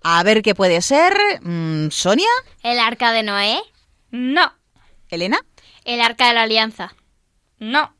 [0.02, 1.14] A ver qué puede ser.
[1.42, 2.28] Mm, ¿Sonia?
[2.62, 3.60] ¿El arca de Noé?
[4.10, 4.52] No,
[5.08, 5.38] ¿Elena?
[5.84, 6.94] ¿El arca de la alianza?
[7.58, 7.94] no.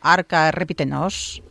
[0.00, 1.42] Arca, repítenos.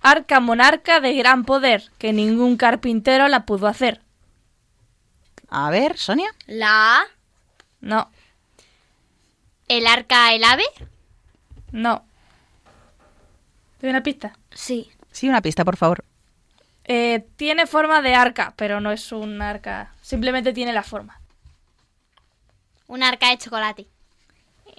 [0.00, 4.00] Arca monarca de gran poder, que ningún carpintero la pudo hacer.
[5.48, 6.30] A ver, Sonia.
[6.46, 7.02] ¿La?
[7.80, 8.08] No,
[9.66, 10.64] ¿El arca el ave?
[11.72, 12.04] no.
[13.78, 14.36] ¿Te doy una pista?
[14.52, 14.90] Sí.
[15.10, 16.04] Sí, una pista, por favor.
[16.92, 19.94] Eh, tiene forma de arca, pero no es un arca.
[20.02, 21.20] Simplemente tiene la forma.
[22.88, 23.86] ¿Un arca de chocolate?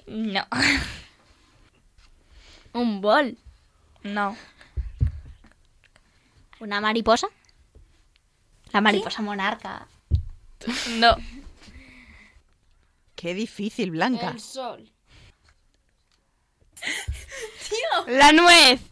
[0.08, 0.46] No,
[2.74, 3.38] ¿Un bol?
[4.02, 4.36] no.
[6.60, 7.28] ¿Una mariposa?
[8.72, 9.88] La mariposa monarca.
[10.98, 11.16] No.
[13.16, 14.38] Qué difícil, Blanca.
[14.38, 14.92] sol.
[18.06, 18.82] La nuez.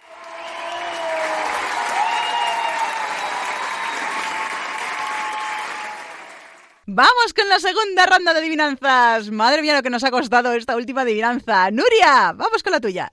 [6.92, 9.30] Vamos con la segunda ronda de adivinanzas.
[9.30, 11.70] Madre mía, lo que nos ha costado esta última adivinanza.
[11.70, 13.12] Nuria, vamos con la tuya.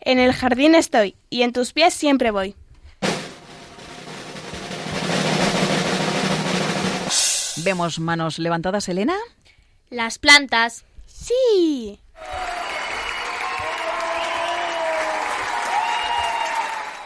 [0.00, 2.56] En el jardín estoy y en tus pies siempre voy.
[7.58, 9.14] Vemos manos levantadas, Elena.
[9.90, 10.84] Las plantas.
[11.06, 12.00] Sí.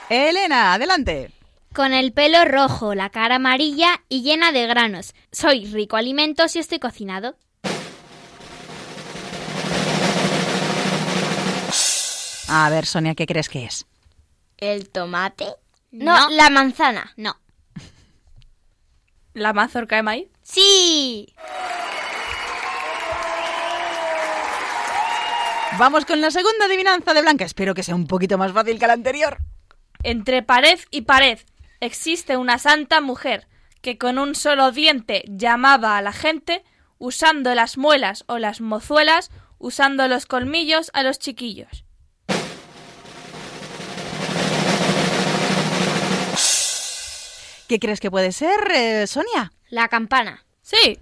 [0.09, 1.31] Elena, adelante.
[1.75, 5.13] Con el pelo rojo, la cara amarilla y llena de granos.
[5.33, 7.37] Soy rico alimentos y estoy cocinado.
[12.49, 13.87] A ver, Sonia, ¿qué crees que es?
[14.57, 15.47] ¿El tomate?
[15.91, 17.13] No, la manzana.
[17.17, 17.37] No.
[19.33, 20.29] ¿La mazorca de maíz?
[20.43, 21.35] Sí.
[25.77, 27.45] Vamos con la segunda adivinanza de Blanca.
[27.45, 29.39] Espero que sea un poquito más fácil que la anterior.
[30.05, 31.41] Entre pared y pared
[31.85, 33.47] existe una santa mujer
[33.83, 36.65] que con un solo diente llamaba a la gente
[36.99, 41.85] usando las muelas o las mozuelas, usando los colmillos a los chiquillos.
[47.69, 49.53] ¿Qué crees que puede ser, eh, Sonia?
[49.69, 50.45] La campana.
[50.63, 50.99] Sí.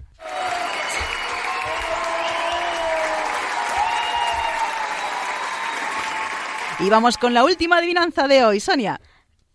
[6.78, 9.00] Y vamos con la última adivinanza de hoy, Sonia.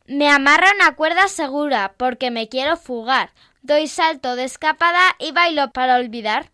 [0.07, 3.31] Me amarra una cuerda segura porque me quiero fugar.
[3.61, 6.49] Doy salto de escapada y bailo para olvidar.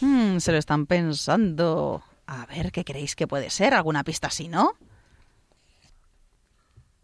[0.00, 2.02] Hmm, se lo están pensando.
[2.26, 3.74] A ver, ¿qué creéis que puede ser?
[3.74, 4.72] ¿Alguna pista así, no?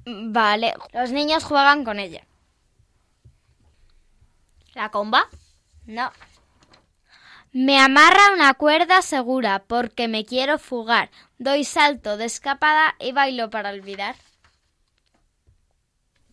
[0.06, 2.24] Vale, los niños juegan con ella.
[4.74, 5.28] ¿La comba?
[5.84, 6.10] No.
[7.52, 11.10] Me amarra una cuerda segura porque me quiero fugar.
[11.38, 14.14] Doy salto de escapada y bailo para olvidar.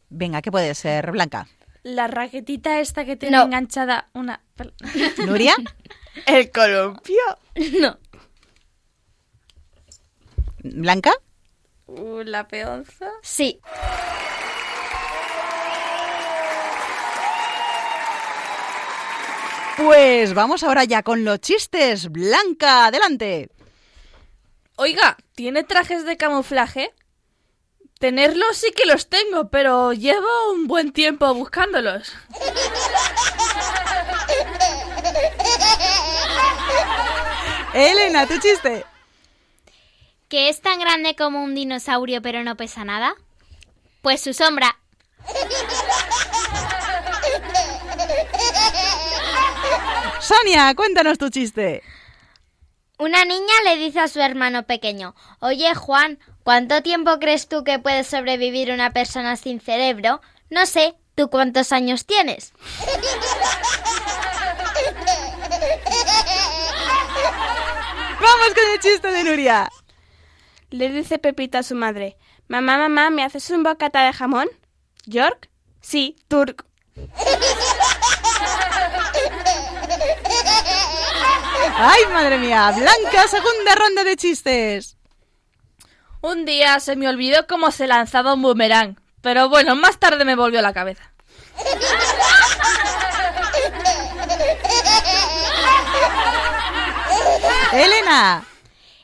[0.09, 1.47] Venga, ¿qué puede ser, Blanca?
[1.83, 3.43] La raquetita esta que tiene No.
[3.43, 4.41] enganchada una...
[5.25, 5.55] ¿Nuria?
[6.25, 7.17] El columpio.
[7.81, 7.97] No.
[10.63, 11.11] ¿Blanca?
[11.87, 13.09] Uh, la peonza.
[13.23, 13.59] Sí.
[19.77, 22.11] Pues vamos ahora ya con los chistes.
[22.11, 23.51] Blanca, adelante.
[24.75, 26.95] Oiga, ¿tiene trajes de camuflaje?
[27.99, 32.11] Tenerlos sí que los tengo, pero llevo un buen tiempo buscándolos.
[37.73, 38.83] Elena, tu chiste.
[40.27, 43.13] ¿Que es tan grande como un dinosaurio pero no pesa nada?
[44.01, 44.79] Pues su sombra.
[50.27, 51.81] Sonia, cuéntanos tu chiste.
[52.99, 57.79] Una niña le dice a su hermano pequeño, Oye Juan, ¿cuánto tiempo crees tú que
[57.79, 60.19] puede sobrevivir una persona sin cerebro?
[60.49, 62.51] No sé, ¿tú cuántos años tienes?
[68.19, 69.69] Vamos con el chiste de Nuria.
[70.71, 72.17] Le dice Pepito a su madre,
[72.49, 74.49] Mamá, mamá, ¿me haces un bocata de jamón?
[75.05, 75.49] ¿York?
[75.79, 76.65] Sí, Turk.
[81.77, 82.71] ¡Ay, madre mía!
[82.75, 84.97] Blanca, segunda ronda de chistes.
[86.21, 90.35] Un día se me olvidó cómo se lanzaba un boomerang, pero bueno, más tarde me
[90.35, 91.13] volvió a la cabeza.
[97.73, 98.45] Elena.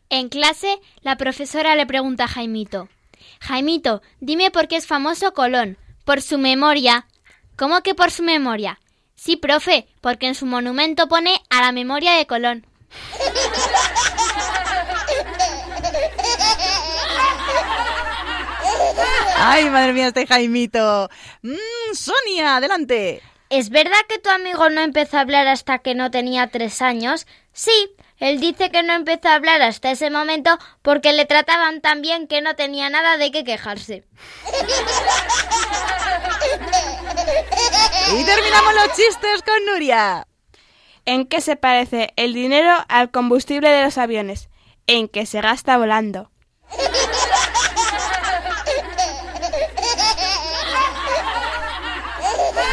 [0.09, 2.89] En clase, la profesora le pregunta a Jaimito,
[3.39, 5.77] Jaimito, dime por qué es famoso Colón.
[6.05, 7.07] Por su memoria.
[7.57, 8.79] ¿Cómo que por su memoria?
[9.23, 12.67] Sí, profe, porque en su monumento pone a la memoria de Colón.
[19.37, 21.09] ¡Ay, madre mía, este Jaimito!
[21.41, 23.21] Mm, Sonia, adelante.
[23.47, 27.25] ¿Es verdad que tu amigo no empezó a hablar hasta que no tenía tres años?
[27.53, 32.01] Sí, él dice que no empezó a hablar hasta ese momento porque le trataban tan
[32.01, 34.05] bien que no tenía nada de qué quejarse.
[38.15, 40.27] Y terminamos los chistes con Nuria.
[41.05, 44.49] ¿En qué se parece el dinero al combustible de los aviones?
[44.87, 46.31] En que se gasta volando.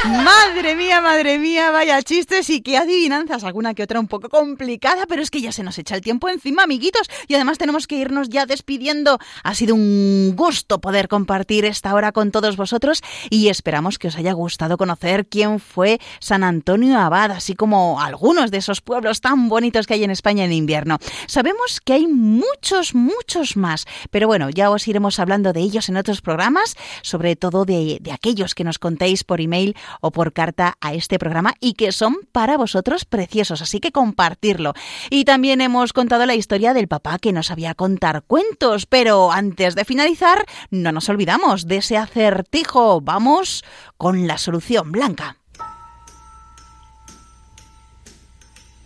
[0.05, 5.07] Madre mía, madre mía, vaya chistes y qué adivinanzas, alguna que otra un poco complicada,
[5.07, 7.97] pero es que ya se nos echa el tiempo encima, amiguitos, y además tenemos que
[7.97, 9.19] irnos ya despidiendo.
[9.43, 14.17] Ha sido un gusto poder compartir esta hora con todos vosotros y esperamos que os
[14.17, 19.49] haya gustado conocer quién fue San Antonio Abad, así como algunos de esos pueblos tan
[19.49, 20.99] bonitos que hay en España en invierno.
[21.27, 25.99] Sabemos que hay muchos, muchos más, pero bueno, ya os iremos hablando de ellos en
[25.99, 29.70] otros programas, sobre todo de, de aquellos que nos contéis por email
[30.01, 34.75] o por carta a este programa y que son para vosotros preciosos, así que compartirlo.
[35.11, 39.75] Y también hemos contado la historia del papá que nos sabía contar cuentos, pero antes
[39.75, 43.01] de finalizar, no nos olvidamos de ese acertijo.
[43.01, 43.65] Vamos
[43.97, 45.37] con la solución blanca.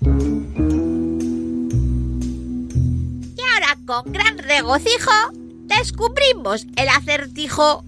[0.01, 0.07] Y
[3.41, 5.11] ahora, con gran regocijo,
[5.67, 7.85] descubrimos el acertijo.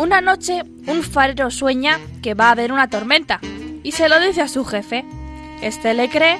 [0.00, 3.38] Una noche, un farero sueña que va a haber una tormenta
[3.82, 5.04] y se lo dice a su jefe.
[5.60, 6.38] Este le cree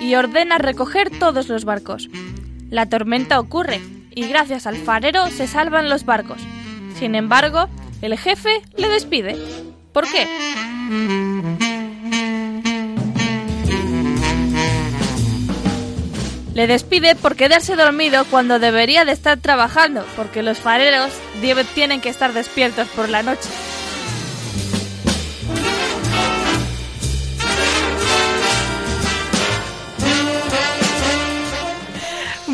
[0.00, 2.08] y ordena recoger todos los barcos.
[2.70, 3.80] La tormenta ocurre
[4.14, 6.40] y gracias al farero se salvan los barcos.
[7.00, 7.68] Sin embargo,
[8.00, 9.36] el jefe le despide.
[9.92, 10.28] ¿Por qué?
[16.54, 21.10] Le despide por quedarse dormido cuando debería de estar trabajando, porque los fareros
[21.74, 23.48] tienen que estar despiertos por la noche.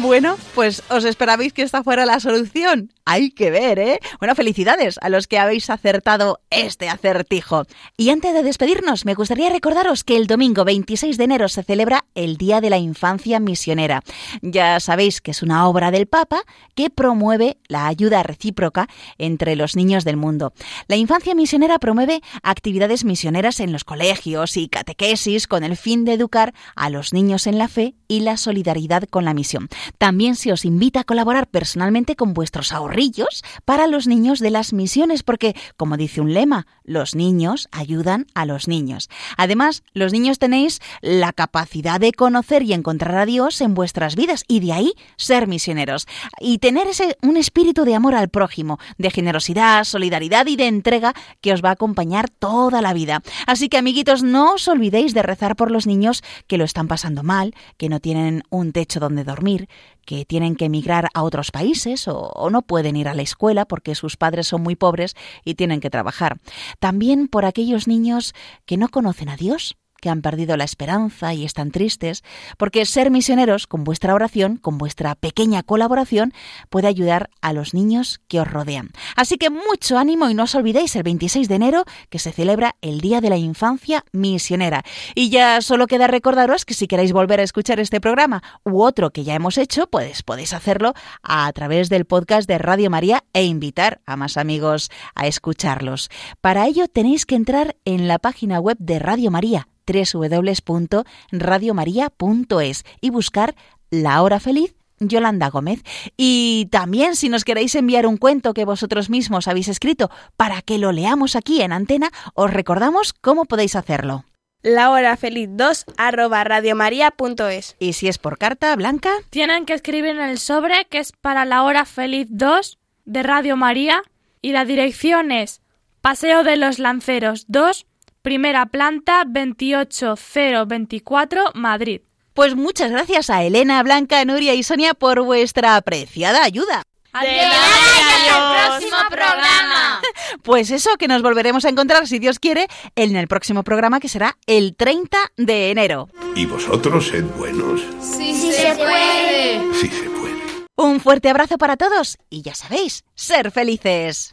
[0.06, 2.92] Bueno, pues os esperabais que esta fuera la solución.
[3.04, 3.98] Hay que ver, ¿eh?
[4.20, 7.64] Bueno, felicidades a los que habéis acertado este acertijo.
[7.96, 12.04] Y antes de despedirnos, me gustaría recordaros que el domingo 26 de enero se celebra
[12.14, 14.02] el Día de la Infancia Misionera.
[14.42, 16.42] Ya sabéis que es una obra del Papa
[16.76, 18.88] que promueve la ayuda recíproca
[19.18, 20.52] entre los niños del mundo.
[20.86, 26.12] La infancia misionera promueve actividades misioneras en los colegios y catequesis con el fin de
[26.12, 29.68] educar a los niños en la fe y la solidaridad con la misión.
[29.98, 34.72] También se os invita a colaborar personalmente con vuestros ahorrillos para los niños de las
[34.72, 39.08] misiones, porque, como dice un lema, los niños ayudan a los niños.
[39.36, 44.44] Además, los niños tenéis la capacidad de conocer y encontrar a Dios en vuestras vidas
[44.48, 46.06] y de ahí ser misioneros.
[46.40, 51.14] Y tener ese un espíritu de amor al prójimo, de generosidad, solidaridad y de entrega
[51.40, 53.22] que os va a acompañar toda la vida.
[53.46, 57.22] Así que, amiguitos, no os olvidéis de rezar por los niños que lo están pasando
[57.22, 59.68] mal, que no tienen un techo donde dormir,
[60.04, 63.64] que tienen que emigrar a otros países o, o, no pueden ir a la escuela
[63.64, 66.38] porque sus padres son muy pobres y tienen que trabajar.
[66.78, 68.34] También por aquellos niños
[68.64, 72.22] que no conocen a Dios que han perdido la esperanza y están tristes,
[72.58, 76.32] porque ser misioneros con vuestra oración, con vuestra pequeña colaboración,
[76.70, 78.90] puede ayudar a los niños que os rodean.
[79.16, 82.76] Así que mucho ánimo y no os olvidéis el 26 de enero que se celebra
[82.80, 84.82] el Día de la Infancia Misionera.
[85.14, 89.10] Y ya solo queda recordaros que si queréis volver a escuchar este programa u otro
[89.10, 93.44] que ya hemos hecho, pues podéis hacerlo a través del podcast de Radio María e
[93.44, 96.10] invitar a más amigos a escucharlos.
[96.40, 103.54] Para ello tenéis que entrar en la página web de Radio María www.radiomaria.es y buscar
[103.90, 105.82] La Hora Feliz Yolanda Gómez.
[106.16, 110.78] Y también si nos queréis enviar un cuento que vosotros mismos habéis escrito para que
[110.78, 114.24] lo leamos aquí en antena, os recordamos cómo podéis hacerlo.
[114.62, 117.76] La hora feliz 2 arroba radiomaria.es.
[117.78, 119.12] Y si es por carta, Blanca.
[119.30, 123.56] Tienen que escribir en el sobre que es para la hora feliz 2 de Radio
[123.56, 124.02] María
[124.42, 125.60] y la dirección es
[126.00, 127.86] Paseo de los Lanceros 2,
[128.26, 132.00] primera planta 28024, Madrid.
[132.34, 136.82] Pues muchas gracias a Elena, Blanca, Nuria y Sonia por vuestra apreciada ayuda.
[137.12, 137.54] ¡Adiós!
[137.54, 138.32] ¡Hasta el
[138.66, 140.00] próximo programa!
[140.42, 142.66] Pues eso, que nos volveremos a encontrar, si Dios quiere,
[142.96, 146.08] en el próximo programa que será el 30 de enero.
[146.34, 147.80] ¿Y vosotros sed buenos?
[148.00, 149.72] ¡Sí, sí se puede!
[149.74, 150.34] Sí se puede.
[150.74, 154.32] Un fuerte abrazo para todos y ya sabéis, ser felices.